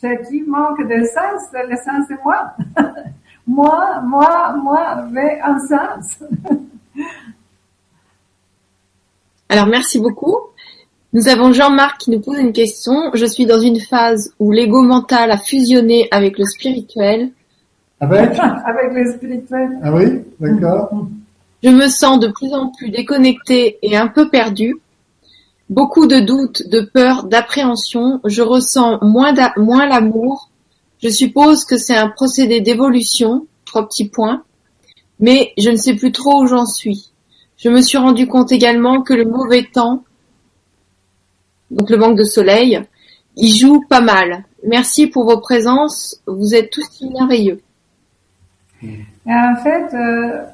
[0.01, 2.53] Ce qui manque de sens, c'est le sens de moi.
[3.47, 6.19] moi, moi, moi avait un sens.
[9.49, 10.37] Alors merci beaucoup.
[11.13, 13.11] Nous avons Jean-Marc qui nous pose une question.
[13.15, 17.31] Je suis dans une phase où l'ego mental a fusionné avec le spirituel.
[18.01, 18.39] Avec?
[18.39, 19.79] Avec le spirituel.
[19.83, 21.07] Ah oui, d'accord.
[21.63, 24.77] Je me sens de plus en plus déconnecté et un peu perdu.
[25.69, 28.21] Beaucoup de doutes, de peur, d'appréhension.
[28.25, 30.51] Je ressens moins, moins l'amour.
[31.03, 33.47] Je suppose que c'est un procédé d'évolution.
[33.65, 34.45] Trois petits points.
[35.19, 37.11] Mais je ne sais plus trop où j'en suis.
[37.57, 40.05] Je me suis rendu compte également que le mauvais temps,
[41.71, 42.81] donc le manque de soleil,
[43.37, 44.45] y joue pas mal.
[44.65, 46.21] Merci pour vos présences.
[46.27, 47.61] Vous êtes tous merveilleux.
[49.27, 50.45] En fait, euh,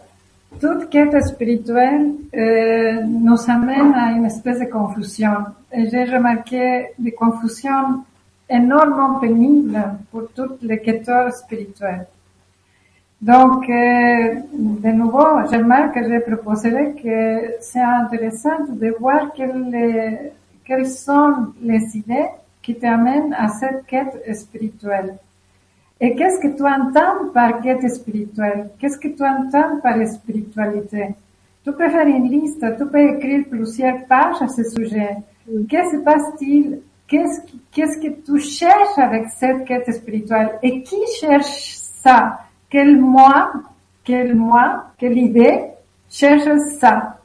[0.61, 5.35] toute quête spirituelle euh, nous amène à une espèce de confusion.
[5.73, 8.05] J'ai remarqué des confusions
[8.49, 12.07] énormément pénibles pour tous les quêteurs spirituels.
[13.21, 20.33] Donc, euh, de nouveau, je remarque que je proposerai que c'est intéressant de voir quelles,
[20.65, 22.31] quelles sont les idées
[22.63, 25.15] qui t'amènent à cette quête spirituelle.
[26.05, 28.71] Et qu'est-ce que tu entends par quête spirituelle?
[28.81, 31.15] Qu'est-ce que tu entends par spiritualité?
[31.65, 35.17] Tu peux faire une liste, tu peux écrire plusieurs pages à ce sujet.
[35.69, 36.81] Qu'est-ce qui se passe-t-il?
[37.07, 40.59] Qu'est-ce qu'est-ce que tu cherches avec cette quête spirituelle?
[40.61, 42.41] Et qui cherche ça?
[42.69, 43.53] Quel moi,
[44.03, 45.67] quel moi, quelle idée
[46.11, 46.49] cherche
[46.81, 47.21] ça?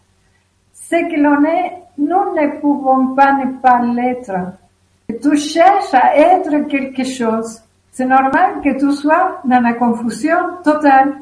[0.72, 4.34] Ce que l'on est, nous ne pouvons pas ne pas l'être.
[5.20, 7.64] Tu cherches à être quelque chose.
[7.98, 11.16] C'est normal que tu sois dans la confusion totale.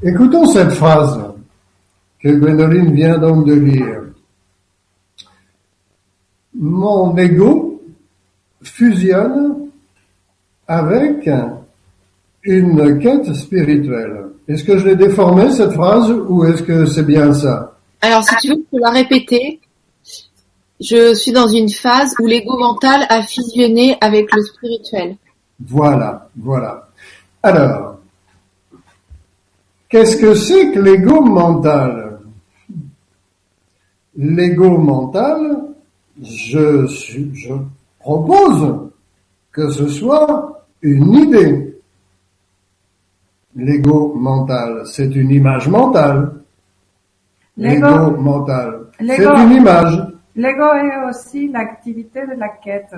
[0.00, 1.20] Écoutons cette phrase
[2.22, 4.02] que Gwendoline vient donc de lire.
[6.54, 7.82] Mon ego
[8.62, 9.68] fusionne
[10.68, 11.28] avec
[12.44, 14.26] une quête spirituelle.
[14.46, 17.76] Est-ce que je l'ai déformé cette phrase ou est-ce que c'est bien ça?
[18.00, 19.58] Alors si tu veux, je peux la répéter.
[20.80, 25.16] Je suis dans une phase où l'ego mental a fusionné avec le spirituel.
[25.66, 26.88] Voilà, voilà.
[27.42, 27.98] Alors,
[29.88, 32.18] qu'est-ce que c'est que l'ego mental?
[34.16, 35.58] L'ego mental,
[36.20, 37.54] je, je
[37.98, 38.90] propose
[39.50, 41.80] que ce soit une idée.
[43.54, 46.32] L'ego mental, c'est une image mentale.
[47.56, 50.08] L'ego mental, c'est une image.
[50.34, 52.94] L'ego est aussi l'activité de la quête.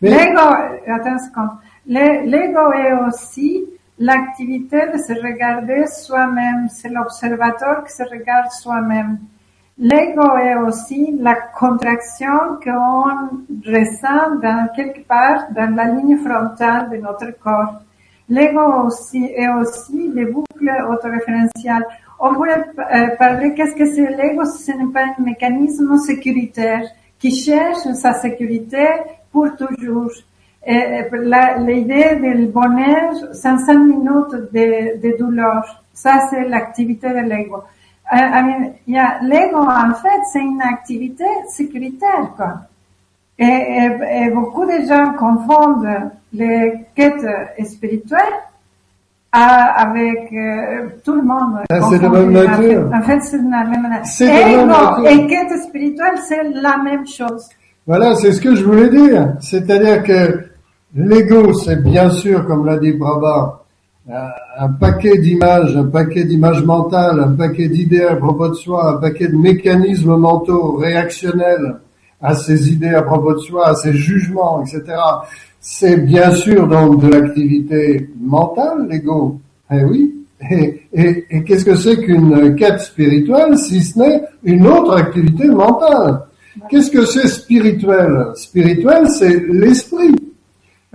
[0.00, 0.40] L'ego,
[0.86, 1.48] attention,
[1.86, 3.64] l'ego est aussi
[3.98, 6.68] l'activité de se regarder soi-même.
[6.70, 9.18] C'est l'observateur qui se regarde soi-même.
[9.76, 16.96] L'ego est aussi la contraction qu'on ressent dans quelque part dans la ligne frontale de
[16.98, 17.80] notre corps.
[18.28, 21.86] L'ego aussi est aussi les boucles autoréférentielles.
[22.20, 26.84] On pourrait euh, parler qu'est-ce que c'est l'ego si ce n'est pas un mécanisme sécuritaire
[27.18, 28.86] qui cherche sa sécurité
[29.32, 30.12] pour toujours.
[30.66, 37.62] L'idée du bonheur sans cinq minutes de, de douleur, ça c'est l'activité de l'ego.
[38.12, 38.16] Euh,
[39.22, 42.54] l'ego en fait c'est une activité sécuritaire quoi.
[43.38, 47.26] Et, et, beaucoup de gens confondent les quêtes
[47.64, 48.20] spirituelles
[49.34, 51.60] avec euh, tout le monde.
[51.68, 52.90] Ah, c'est la même nature.
[52.94, 55.06] En fait, c'est la même nature.
[55.08, 57.48] Et, et quête spirituelle, c'est la même chose.
[57.86, 59.34] Voilà, c'est ce que je voulais dire.
[59.40, 60.53] C'est-à-dire que
[60.94, 63.54] l'ego, c'est bien sûr, comme l'a dit Brabant,
[64.06, 68.96] un paquet d'images, un paquet d'images mentales, un paquet d'idées à propos de soi, un
[68.98, 71.76] paquet de mécanismes mentaux réactionnels
[72.20, 74.82] à ses idées à propos de soi, à ses jugements, etc.
[75.60, 79.40] C'est bien sûr donc de l'activité mentale, l'ego.
[79.70, 80.14] Eh oui.
[80.50, 85.48] Et, et, et qu'est-ce que c'est qu'une quête spirituelle si ce n'est une autre activité
[85.48, 86.20] mentale?
[86.68, 88.26] Qu'est-ce que c'est spirituel?
[88.34, 90.14] Spirituel, c'est l'esprit.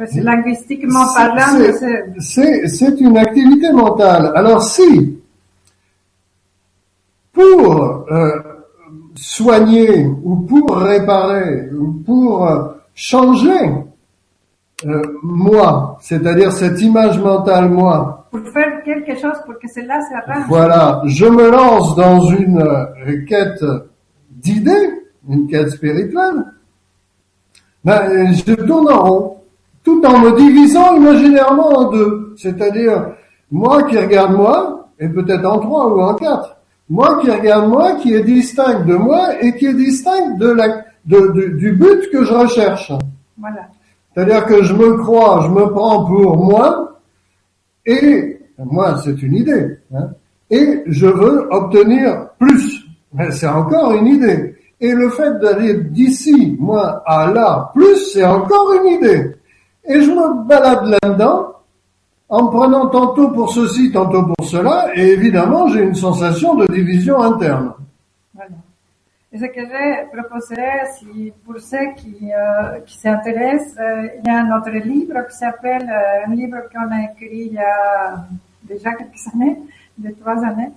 [0.08, 1.72] C'est linguistiquement parlant.
[2.20, 4.32] C'est une activité mentale.
[4.36, 5.20] Alors si,
[7.34, 8.30] pour euh,
[9.16, 13.74] soigner ou pour réparer ou pour euh, changer
[14.86, 18.28] euh, moi, c'est-à-dire cette image mentale moi.
[18.32, 20.46] Pour faire quelque chose pour que cela s'arrange.
[20.48, 23.64] Voilà, je me lance dans une euh, quête
[24.30, 24.92] d'idées,
[25.28, 26.46] une quête spirituelle.
[27.84, 29.38] Ben, je tourne en rond,
[29.84, 33.14] tout en me divisant imaginairement en deux, c'est-à-dire
[33.52, 36.58] moi qui regarde moi, et peut-être en trois ou en quatre.
[36.90, 40.84] Moi qui regarde moi, qui est distinct de moi et qui est distinct de la,
[41.06, 42.92] de, du but que je recherche.
[43.38, 43.68] Voilà.
[44.14, 47.00] C'est-à-dire que je me crois, je me prends pour moi
[47.86, 49.78] et moi c'est une idée.
[49.94, 50.10] Hein,
[50.50, 52.86] et je veux obtenir plus.
[53.14, 54.56] Mais c'est encore une idée.
[54.82, 59.36] Et le fait d'aller d'ici, moi, à là, plus, c'est encore une idée.
[59.90, 61.56] Et je me balade là-dedans
[62.30, 67.20] en prenant tantôt pour ceci, tantôt pour cela, et évidemment, j'ai une sensation de division
[67.20, 67.74] interne.
[68.36, 68.52] Voilà.
[69.32, 74.30] Et ce que je proposerais, si pour ceux qui, euh, qui s'intéressent, euh, il y
[74.30, 78.26] a un autre livre qui s'appelle, euh, un livre qu'on a écrit il y a
[78.64, 79.58] déjà quelques années,
[79.98, 80.72] de trois années,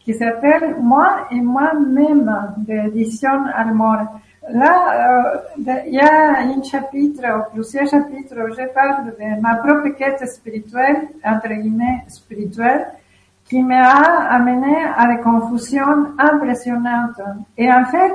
[0.00, 4.20] qui s'appelle Moi et moi-même, d'édition Armor.
[4.50, 9.88] Là, il y a un chapitre ou plusieurs chapitres où je parle de ma propre
[9.96, 12.86] quête spirituelle, entre guillemets spirituelle,
[13.48, 13.90] qui m'a
[14.30, 17.20] amené à des confusions impressionnantes.
[17.56, 18.14] Et en fait,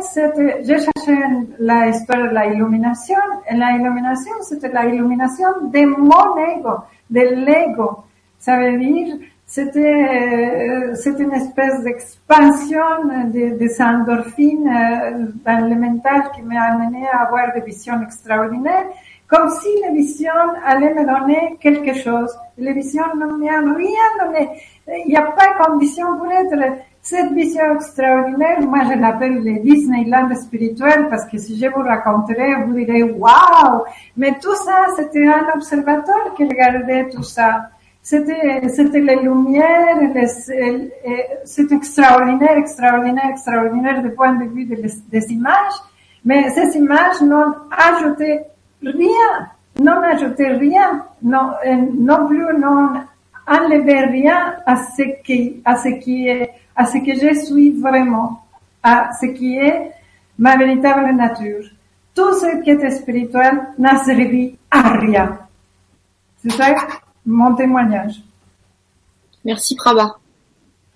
[0.64, 1.18] j'ai cherché
[1.60, 3.16] la histoire de la illumination,
[3.50, 6.78] et la illumination, c'était la illumination de mon ego,
[7.10, 8.04] de l'ego.
[8.38, 9.18] Ça veut dire,
[9.50, 12.86] c'était, c'était une espèce d'expansion
[13.26, 14.70] des, endorphines
[15.44, 18.86] dans le mental qui m'a amené à avoir des visions extraordinaires,
[19.28, 20.30] comme si les visions
[20.64, 22.32] allaient me donner quelque chose.
[22.60, 24.50] Les visions ne m'ont rien donné.
[24.88, 29.64] Il n'y a pas de condition pour être cette vision extraordinaire, moi je l'appelle le
[29.64, 33.84] Disneyland spirituel parce que si je vous raconterai, vous direz waouh!
[34.16, 37.70] Mais tout ça, c'était un observateur qui regardait tout ça.
[38.10, 40.00] C'était, c'était les lumières,
[41.46, 44.82] c'est extraordinaire, extraordinaire, extraordinaire du point de vue des,
[45.12, 45.78] des images.
[46.26, 48.40] Mais ces images n'ont ajouté
[48.82, 49.32] rien,
[49.80, 51.52] n'ont ajouté rien, non,
[52.00, 52.94] non plus n'ont
[53.46, 58.42] enlevé rien à ce qui, à ce qui est à ce que je suis vraiment,
[58.82, 59.92] à ce qui est
[60.40, 61.66] ma véritable nature.
[62.16, 65.38] Tout ce qui est spirituel n'a servi à rien.
[66.42, 66.76] C'est ça?
[67.26, 68.22] Mon témoignage.
[69.46, 70.16] Merci Prabha.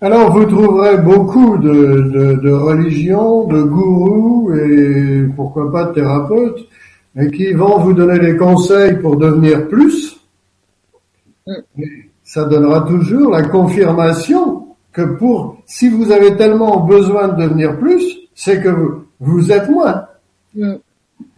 [0.00, 6.68] Alors vous trouverez beaucoup de, de, de religions, de gourous et pourquoi pas de thérapeutes,
[7.16, 10.20] et qui vont vous donner des conseils pour devenir plus.
[11.46, 11.82] Mm.
[12.22, 18.02] Ça donnera toujours la confirmation que pour, si vous avez tellement besoin de devenir plus,
[18.34, 20.06] c'est que vous, vous êtes moins.
[20.54, 20.74] Mm.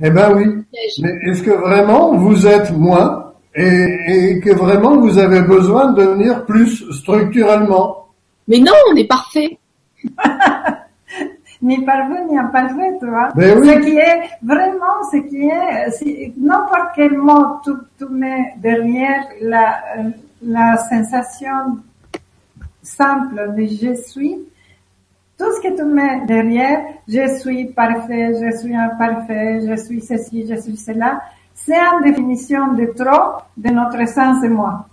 [0.01, 0.65] Eh ben oui.
[1.01, 3.26] Mais est-ce que vraiment vous êtes moins
[3.57, 8.07] et, et, que vraiment vous avez besoin de devenir plus structurellement
[8.47, 9.59] Mais non, on est parfait.
[11.63, 13.31] ni parfait ni imparfait, tu vois.
[13.35, 13.69] Ben oui.
[13.69, 19.83] Ce qui est vraiment, ce qui est, n'importe quel mot tu, tu mets derrière la,
[20.43, 21.79] la sensation
[22.83, 24.37] simple de je suis,
[25.39, 30.47] tout ce que tu mets derrière, je suis parfait, je suis imparfait, je suis ceci,
[30.49, 31.21] je suis cela,
[31.67, 34.87] c'est en définition de trop de notre essence de moi.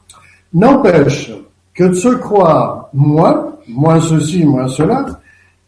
[0.54, 1.32] N'empêche
[1.74, 5.06] que de se croire moi, moi ceci, moi cela,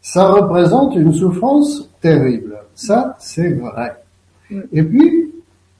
[0.02, 2.56] ça représente une souffrance terrible.
[2.74, 3.96] Ça, c'est vrai.
[4.72, 5.32] Et puis,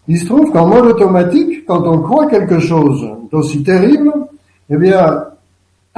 [0.08, 4.12] il se trouve qu'en mode automatique, quand on croit quelque chose d'aussi terrible,
[4.70, 5.26] eh bien,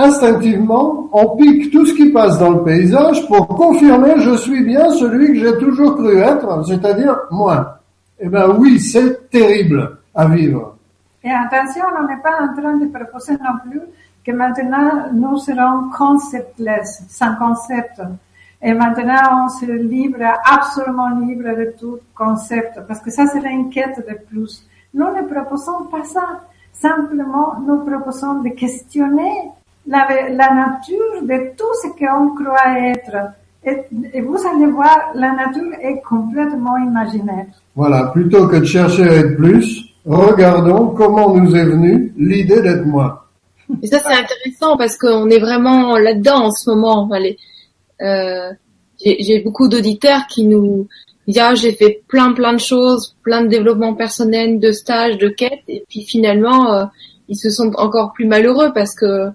[0.01, 4.91] Instinctivement, on pique tout ce qui passe dans le paysage pour confirmer je suis bien
[4.91, 7.78] celui que j'ai toujours cru être, c'est-à-dire moi.
[8.21, 10.77] Eh ben oui, c'est terrible à vivre.
[11.23, 13.83] Et attention, on n'est pas en train de proposer non plus
[14.25, 18.01] que maintenant nous serons conceptless, sans concept.
[18.61, 24.05] Et maintenant, on se libre, absolument libre de tout concept, parce que ça, c'est l'inquiète
[24.09, 24.67] de plus.
[24.95, 26.41] Nous ne proposons pas ça.
[26.73, 29.51] Simplement, nous proposons de questionner
[29.87, 30.07] la,
[30.55, 33.33] nature de tout ce qu'on croit être.
[33.65, 37.47] Et, vous allez voir, la nature est complètement imaginaire.
[37.79, 42.85] Voilà, plutôt que de chercher à être plus, regardons comment nous est venue l'idée d'être
[42.85, 43.29] moi.
[43.81, 47.09] Et ça c'est intéressant parce qu'on est vraiment là-dedans en ce moment.
[48.03, 48.51] euh,
[48.99, 50.89] j'ai beaucoup d'auditeurs qui nous
[51.29, 55.29] disent ah j'ai fait plein plein de choses, plein de développement personnel, de stages, de
[55.29, 56.85] quêtes, et puis finalement euh,
[57.29, 59.29] ils se sentent encore plus malheureux parce que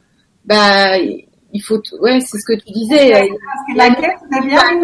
[0.44, 4.84] bah il faut ouais c'est ce que tu disais parce que la quête devient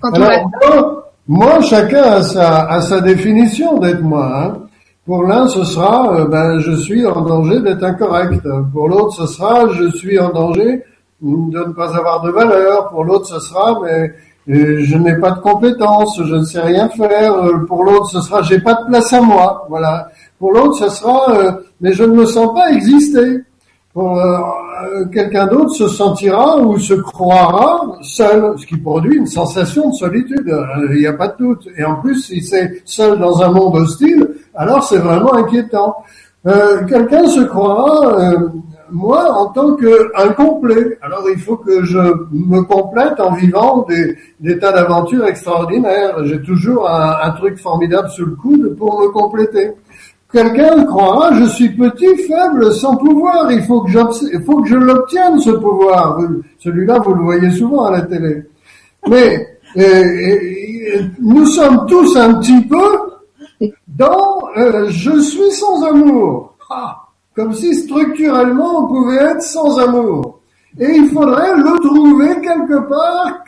[0.00, 4.28] quand Alors, moi, moi, chacun a sa, définition d'être moi.
[4.34, 4.58] Hein.
[5.06, 8.42] Pour l'un, ce sera, euh, ben, je suis en danger d'être incorrect.
[8.72, 10.82] Pour l'autre, ce sera, je suis en danger
[11.22, 12.88] de ne pas avoir de valeur.
[12.88, 14.12] Pour l'autre, ce sera, mais
[14.52, 17.34] euh, je n'ai pas de compétences, je ne sais rien faire.
[17.34, 19.68] Euh, pour l'autre, ce sera, j'ai pas de place à moi.
[19.68, 20.08] Voilà.
[20.40, 23.44] Pour l'autre, ce sera, mais je ne me sens pas exister.
[23.96, 29.94] Euh, quelqu'un d'autre se sentira ou se croira seul, ce qui produit une sensation de
[29.94, 30.48] solitude.
[30.48, 31.68] Euh, il n'y a pas de doute.
[31.76, 35.96] Et en plus, si c'est seul dans un monde hostile, alors c'est vraiment inquiétant.
[36.46, 38.14] Euh, quelqu'un se croira,
[38.92, 40.96] moi, en tant qu'incomplet.
[41.02, 41.98] Alors il faut que je
[42.30, 46.24] me complète en vivant des, tas d'aventures extraordinaires.
[46.24, 49.72] J'ai toujours un truc formidable sous le coude pour me compléter.
[50.32, 56.18] Quelqu'un croira, je suis petit, faible, sans pouvoir, il faut que, je l'obtienne, ce pouvoir.
[56.58, 58.44] Celui-là, vous le voyez souvent à la télé.
[59.08, 66.54] Mais euh, nous sommes tous un petit peu dans euh, je suis sans amour.
[66.70, 66.96] Ah,
[67.34, 70.40] comme si structurellement on pouvait être sans amour.
[70.78, 73.42] Et il faudrait le trouver quelque part,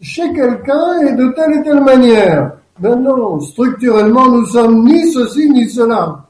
[0.00, 2.52] chez quelqu'un et de telle et telle manière.
[2.78, 6.26] Ben non, structurellement, nous sommes ni ceci ni cela.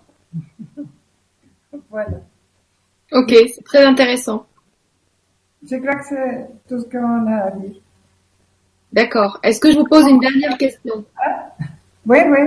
[1.90, 2.18] voilà.
[3.12, 4.46] Ok, c'est très intéressant.
[5.68, 7.74] Je crois que c'est tout ce qu'on a à dire.
[8.92, 9.38] D'accord.
[9.42, 11.04] Est-ce que je vous pose une dernière question?
[12.06, 12.38] Oui, oui.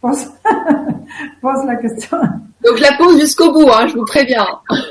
[0.00, 0.30] Pose,
[1.40, 2.18] pose la question.
[2.62, 4.46] Donc je la pose jusqu'au bout, hein, je vous préviens.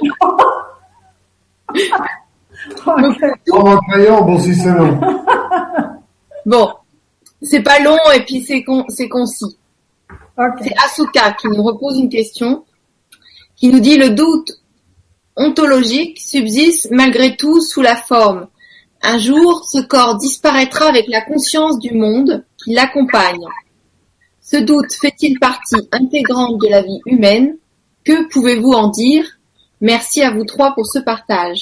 [3.52, 5.00] En crayon, bon si c'est long.
[6.46, 6.70] Bon,
[7.46, 9.58] c'est pas long et puis c'est con, c'est concis.
[10.62, 12.66] C'est Asuka qui nous repose une question,
[13.56, 14.52] qui nous dit le doute
[15.36, 18.48] ontologique subsiste malgré tout sous la forme.
[19.02, 23.46] Un jour, ce corps disparaîtra avec la conscience du monde qui l'accompagne.
[24.42, 27.56] Ce doute fait-il partie intégrante de la vie humaine?
[28.04, 29.26] Que pouvez-vous en dire?
[29.82, 31.62] Merci à vous trois pour ce partage.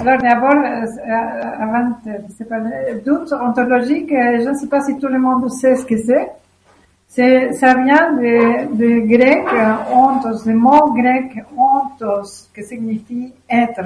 [0.00, 4.80] Alors d'abord, euh, euh, avant de de parler, doute ontologique, euh, je ne sais pas
[4.80, 6.30] si tout le monde sait ce que c'est.
[7.08, 13.82] C'est, ça vient de, de grec, euh, ontos, le mot grec ontos, qui signifie être.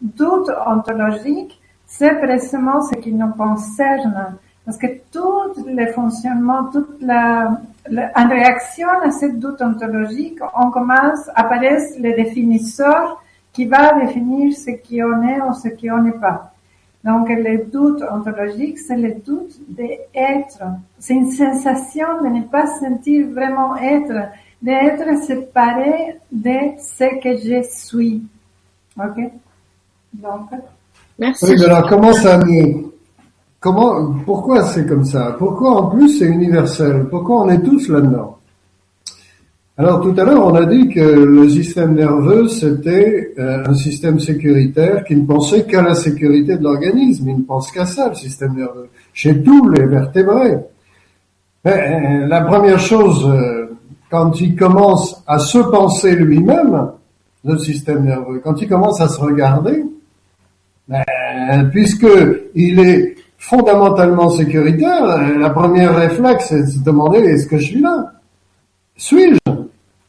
[0.00, 4.36] Doute ontologique, c'est précisément ce qui nous concerne.
[4.64, 7.50] Parce que tout le fonctionnement, toute la,
[7.88, 13.21] la- en réaction à ce doute ontologique, on commence, apparaissent les définisseurs
[13.52, 16.52] qui va définir ce qui on est ou ce qui on n'est pas.
[17.04, 20.62] Donc, le doute ontologique, c'est le doute d'être.
[20.98, 24.28] C'est une sensation de ne pas sentir vraiment être,
[24.62, 28.22] d'être séparé de ce que je suis.
[28.96, 29.18] Ok?
[30.14, 30.48] Donc,
[31.18, 31.44] Merci.
[31.44, 32.92] Oui, mais alors comment ça nous-
[33.60, 35.34] comment, pourquoi c'est comme ça?
[35.38, 37.06] Pourquoi en plus c'est universel?
[37.10, 38.38] Pourquoi on est tous là-dedans?
[39.78, 44.20] Alors tout à l'heure on a dit que le système nerveux c'était euh, un système
[44.20, 48.14] sécuritaire qui ne pensait qu'à la sécurité de l'organisme, il ne pense qu'à ça le
[48.14, 50.58] système nerveux, chez tous les vertébrés.
[51.64, 53.70] Mais, euh, la première chose, euh,
[54.10, 56.90] quand il commence à se penser lui-même,
[57.42, 59.84] le système nerveux, quand il commence à se regarder,
[60.86, 61.02] ben,
[61.70, 62.06] puisque
[62.54, 67.80] il est fondamentalement sécuritaire, la première réflexe c'est de se demander est-ce que je suis
[67.80, 68.12] là?
[68.96, 69.41] Suis-je?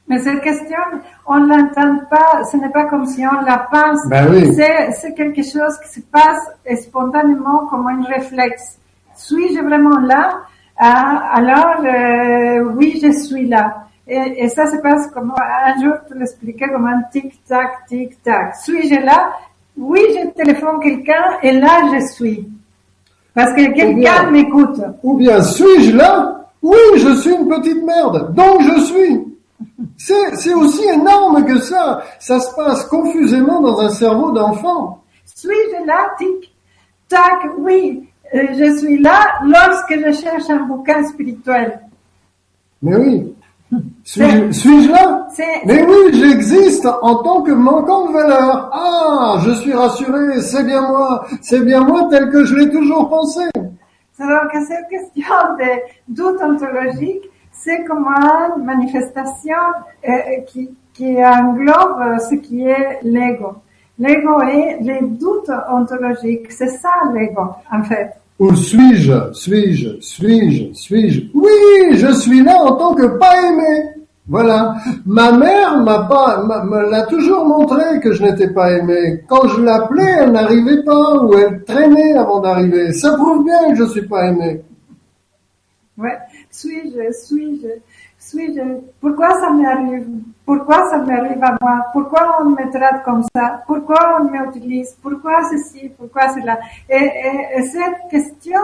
[0.08, 0.78] Mais cette question,
[1.26, 4.06] on l'entend pas, ce n'est pas comme si on la pense.
[4.10, 4.54] Ben oui.
[4.54, 8.80] C'est, quelque chose qui se passe spontanément comme un réflexe.
[9.16, 10.42] Suis-je vraiment là?
[10.78, 13.86] Ah, alors, euh, oui, je suis là.
[14.06, 18.56] Et, et ça se passe comme, un jour, tu l'expliquais comme un tic-tac, tic-tac.
[18.58, 19.32] Suis-je là?
[19.78, 22.48] Oui, je téléphone quelqu'un et là, je suis.
[23.34, 24.82] Parce que quelqu'un m'écoute.
[25.02, 26.42] Ou bien suis-je là?
[26.62, 29.33] Oui, je suis une petite merde, donc je suis.
[29.98, 32.04] C'est, aussi énorme que ça.
[32.20, 35.04] Ça se passe confusément dans un cerveau d'enfant.
[35.26, 36.14] Suis-je là?
[36.18, 36.54] Tic,
[37.08, 41.80] tac, oui, euh, je suis là lorsque je cherche un bouquin spirituel.
[42.82, 43.34] Mais oui.
[44.04, 45.28] Suis-je, là?
[45.66, 48.70] Mais oui, j'existe en tant que manquant de valeur.
[48.74, 53.10] Ah, je suis rassuré, c'est bien moi, c'est bien moi tel que je l'ai toujours
[53.10, 53.42] pensé.
[53.56, 57.24] c'est donc cette question de doute ontologique,
[57.64, 59.56] c'est comme une manifestation
[60.08, 60.12] euh,
[60.48, 63.54] qui, qui englobe euh, ce qui est l'ego.
[64.00, 68.12] L'ego est les doutes ontologiques, c'est ça l'ego en fait.
[68.40, 71.22] Ou suis-je, suis-je, suis-je, suis-je?
[71.34, 73.90] Oui, je suis là en tant que pas aimé.
[74.28, 74.76] Voilà.
[75.06, 79.24] Ma mère m'a pas, me l'a toujours montré que je n'étais pas aimé.
[79.28, 82.92] Quand je l'appelais, elle n'arrivait pas ou elle traînait avant d'arriver.
[82.94, 84.62] Ça prouve bien que je suis pas aimé.
[85.98, 86.18] Ouais.
[86.56, 87.68] Suis-je, suis-je,
[88.20, 88.62] suis-je,
[89.02, 90.08] pourquoi ça m'arrive?
[90.46, 91.86] Pourquoi ça m'arrive à moi?
[91.92, 93.64] Pourquoi on me traite comme ça?
[93.66, 94.96] Pourquoi on m'utilise?
[95.02, 95.90] Pourquoi ceci?
[95.98, 96.60] Pourquoi cela?
[96.88, 98.60] Et, et, et cette question,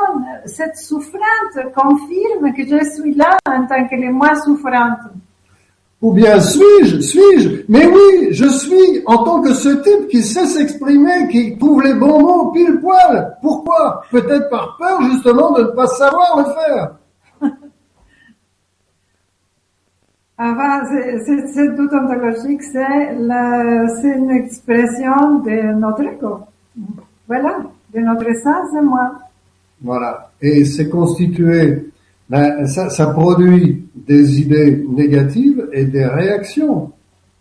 [0.46, 5.10] cette souffrance confirme que je suis là en tant que le moi souffrante.
[6.00, 7.64] Ou bien suis-je, suis-je?
[7.68, 11.96] Mais oui, je suis en tant que ce type qui sait s'exprimer, qui trouve les
[11.96, 13.36] bons mots pile poil.
[13.42, 14.04] Pourquoi?
[14.12, 16.92] Peut-être par peur justement de ne pas savoir le faire.
[20.42, 26.40] Enfin, c'est- doute ontologique, c'est une expression de notre ego.
[27.28, 27.58] Voilà,
[27.94, 29.12] de notre essence de moi.
[29.82, 30.32] Voilà.
[30.42, 31.90] Et c'est constitué,
[32.30, 36.92] ben, ça, ça produit des idées négatives et des réactions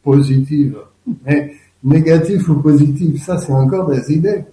[0.02, 0.78] positives.
[1.24, 1.52] Mais
[1.84, 4.44] négatif ou positif, ça c'est encore des idées.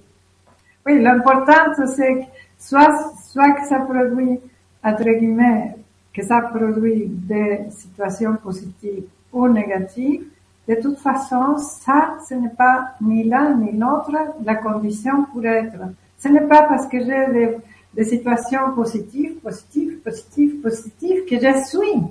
[0.86, 2.26] Oui, l'important c'est que
[2.60, 2.94] soit,
[3.32, 4.40] soit que ça produit,
[4.84, 5.76] entre guillemets,
[6.16, 10.24] que ça produit des situations positives ou négatives,
[10.68, 15.78] de toute façon, ça, ce n'est pas ni l'un ni l'autre la condition pour être.
[16.18, 17.60] Ce n'est pas parce que j'ai
[17.94, 22.02] des, situations positives, positives, positives, positives que je suis.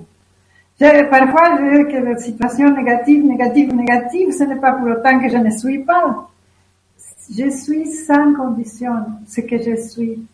[0.79, 5.29] Je- parfois, j'ai que des situations négatives, négatives, négatives, ce n'est pas pour autant que
[5.29, 6.29] je ne suis pas.
[7.29, 8.93] Je suis sans condition,
[9.27, 10.25] ce que je suis.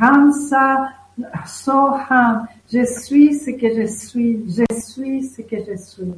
[0.00, 0.88] Hansa
[1.46, 6.12] Soham, je suis ce que je suis, je suis ce que je suis.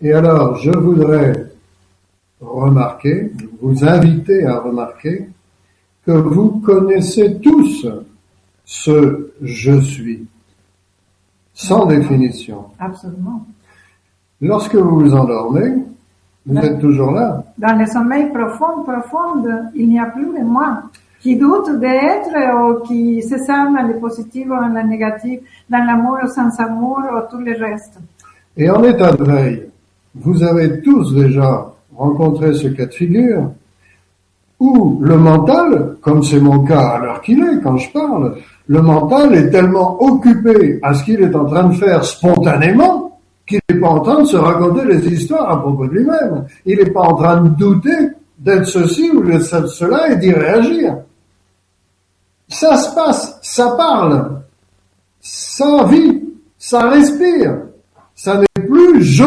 [0.00, 1.50] Et alors, je voudrais
[2.40, 5.28] remarquer, vous inviter à remarquer
[6.04, 7.86] que vous connaissez tous
[8.64, 10.26] ce je suis,
[11.54, 12.66] sans définition.
[12.78, 13.46] Absolument.
[14.40, 15.74] Lorsque vous vous endormez,
[16.44, 17.42] vous êtes toujours là.
[17.58, 19.44] Dans le sommeil profond, profond,
[19.74, 20.82] il n'y a plus de moi
[21.20, 24.74] qui d'être ou qui dans ou dans
[25.70, 28.00] dans l'amour ou sans amour ou.
[28.56, 29.68] Et en état de veille,
[30.14, 33.50] vous avez tous déjà rencontré ce cas de figure
[34.58, 38.36] où le mental, comme c'est mon cas à l'heure qu'il est quand je parle,
[38.68, 43.60] le mental est tellement occupé à ce qu'il est en train de faire spontanément qu'il
[43.70, 46.46] n'est pas en train de se raconter des histoires à propos de lui-même.
[46.64, 50.98] Il n'est pas en train de douter d'être ceci ou d'être cela et d'y réagir.
[52.48, 54.42] Ça se passe, ça parle,
[55.20, 56.22] ça vit,
[56.58, 57.62] ça respire.
[58.14, 59.24] Ça n'est plus je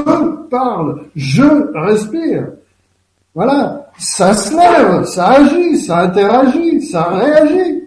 [0.49, 1.43] parle, je
[1.77, 2.47] respire.
[3.35, 7.83] Voilà, ça se lève, ça agit, ça interagit, ça réagit.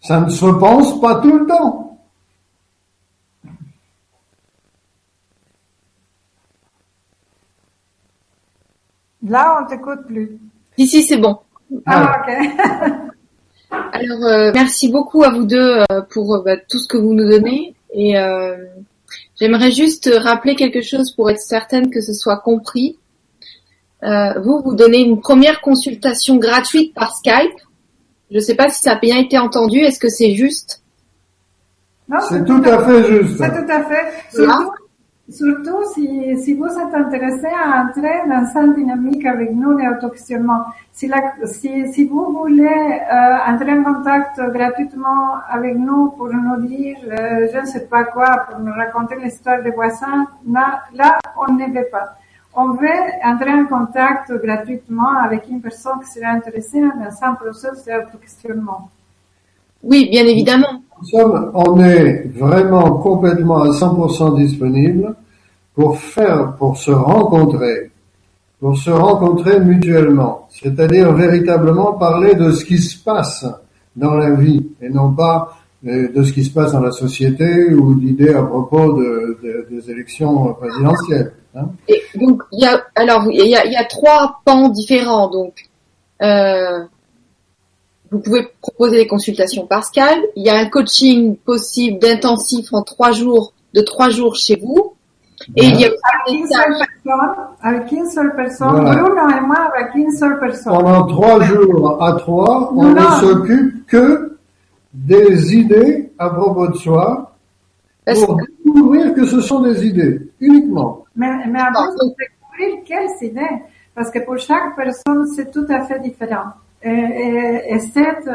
[0.00, 1.83] Ça ne se pense pas tout le temps.
[9.26, 10.38] Là, on t'écoute plus.
[10.76, 11.38] Ici, c'est bon.
[11.86, 12.34] Ah, ok.
[13.92, 17.14] Alors, euh, merci beaucoup à vous deux euh, pour euh, bah, tout ce que vous
[17.14, 17.74] nous donnez.
[17.92, 18.56] Et euh,
[19.40, 22.98] j'aimerais juste rappeler quelque chose pour être certaine que ce soit compris.
[24.02, 27.56] Euh, vous, vous donnez une première consultation gratuite par Skype.
[28.30, 29.78] Je ne sais pas si ça a bien été entendu.
[29.78, 30.82] Est-ce que c'est juste?
[32.08, 33.38] Non, C'est tout à fait juste.
[33.38, 34.12] C'est tout à fait.
[34.34, 34.70] Surtout,
[35.28, 40.64] surtout si, si vous êtes intéressé à entrer dans cette dynamique avec nous, l'autoquestionnement.
[40.92, 46.66] Si, la, si, si vous voulez euh, entrer en contact gratuitement avec nous pour nous
[46.66, 51.18] dire euh, je ne sais pas quoi, pour nous raconter l'histoire des voisins, là, là,
[51.36, 52.16] on ne veut pas.
[52.56, 52.88] On veut
[53.24, 58.90] entrer en contact gratuitement avec une personne qui serait intéressée dans un processus d'autoquestionnement.
[59.82, 60.83] Oui, bien évidemment.
[61.02, 65.14] Sommes, on est vraiment complètement à 100% disponible
[65.74, 67.90] pour faire, pour se rencontrer,
[68.60, 73.44] pour se rencontrer mutuellement, c'est-à-dire véritablement parler de ce qui se passe
[73.96, 75.56] dans la vie et non pas
[75.86, 79.66] euh, de ce qui se passe dans la société ou d'idées à propos de, de-
[79.70, 81.32] des élections présidentielles.
[81.54, 81.66] hein.
[81.88, 85.28] Et donc, il y a, alors, il y a, y a trois pans différents.
[85.28, 85.54] Donc,
[86.22, 86.84] euh,
[88.10, 90.24] vous pouvez proposer des consultations par Skype.
[90.36, 94.92] Il y a un coaching possible d'intensif en trois jours, de trois jours chez vous.
[95.56, 99.02] Et il y a aussi Une seule personne, avec une seule personne, Voilà.
[99.02, 100.72] Bruno et moi avec une seule personne.
[100.72, 102.94] Pendant trois jours à trois, on Non.
[102.94, 104.38] ne s'occupe que
[104.92, 107.32] des idées à propos de soi
[108.06, 111.04] Parce pour découvrir que ce sont des idées, uniquement.
[111.16, 113.62] Mais, mais avant de découvrir quelles idées,
[113.94, 116.52] parce que pour chaque personne, c'est tout à fait différent.
[116.84, 118.28] Et, et- et cette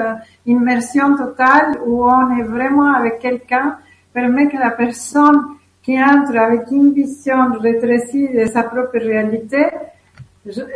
[0.45, 3.77] immersion totale où on est vraiment avec quelqu'un
[4.13, 5.39] permet que la personne
[5.83, 9.65] qui entre avec une vision rétrécie de sa propre réalité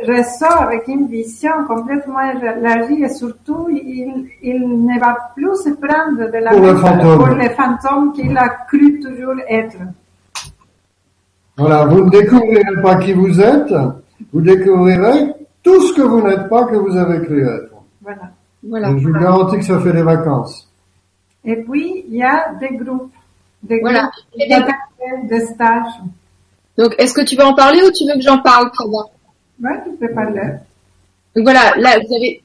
[0.08, 6.30] ressort avec une vision complètement élargie et surtout il, il ne va plus se prendre
[6.32, 7.18] de la Pour le fantôme.
[7.18, 9.78] pour le fantôme qu'il a cru toujours être.
[11.58, 13.74] Voilà, vous ne découvrirez pas qui vous êtes,
[14.32, 15.34] vous découvrirez
[15.64, 17.72] tout ce que vous n'êtes pas que vous avez cru être.
[18.02, 18.32] Voilà.
[18.64, 18.90] Voilà.
[18.98, 20.70] Je vous garantis que ça fait des vacances.
[21.46, 23.12] Et puis, il y a des groupes,
[23.64, 24.04] des Voilà.
[24.04, 25.94] groupes, des- des, des stages.
[26.78, 28.98] Donc, est-ce que tu veux en parler ou tu veux que j'en parle, Prada
[29.62, 30.42] Ouais, tu peux parler.
[31.36, 32.42] Donc voilà, là vous avez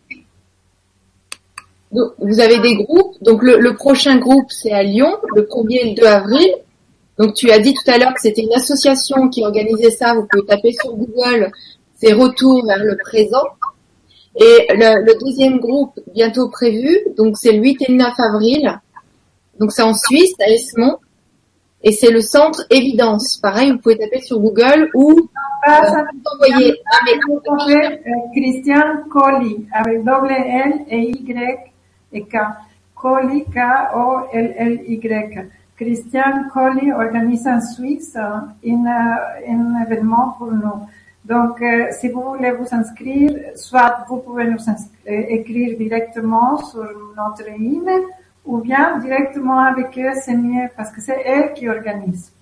[1.93, 3.15] donc, vous avez des groupes.
[3.23, 6.49] Donc le, le prochain groupe c'est à Lyon, le 1er et le 2 avril.
[7.19, 10.15] Donc tu as dit tout à l'heure que c'était une association qui organisait ça.
[10.15, 11.51] Vous pouvez taper sur Google,
[11.99, 13.45] c'est Retour vers le présent.
[14.37, 18.81] Et le, le deuxième groupe bientôt prévu, donc c'est le 8 et le 9 avril.
[19.59, 20.99] Donc c'est en Suisse, à Esmont.
[21.83, 23.39] Et c'est le centre Évidence.
[23.41, 25.29] Pareil, vous pouvez taper sur Google ou
[25.65, 27.97] Ah, euh, ça, vous envoyer un euh,
[28.33, 31.59] Christian Colli, avec double L et Y
[32.13, 32.37] et K.
[32.95, 35.47] Colli, K-O-L-L-Y.
[35.77, 40.87] Christian Colli organise en Suisse euh, un, euh, un événement pour nous.
[41.29, 44.73] Donc, euh, si vous voulez vous inscrire, soit vous pouvez nous euh,
[45.07, 48.03] écrire directement sur notre email,
[48.47, 52.33] ou bien directement avec eux, c'est mieux parce que c'est eux qui organisent.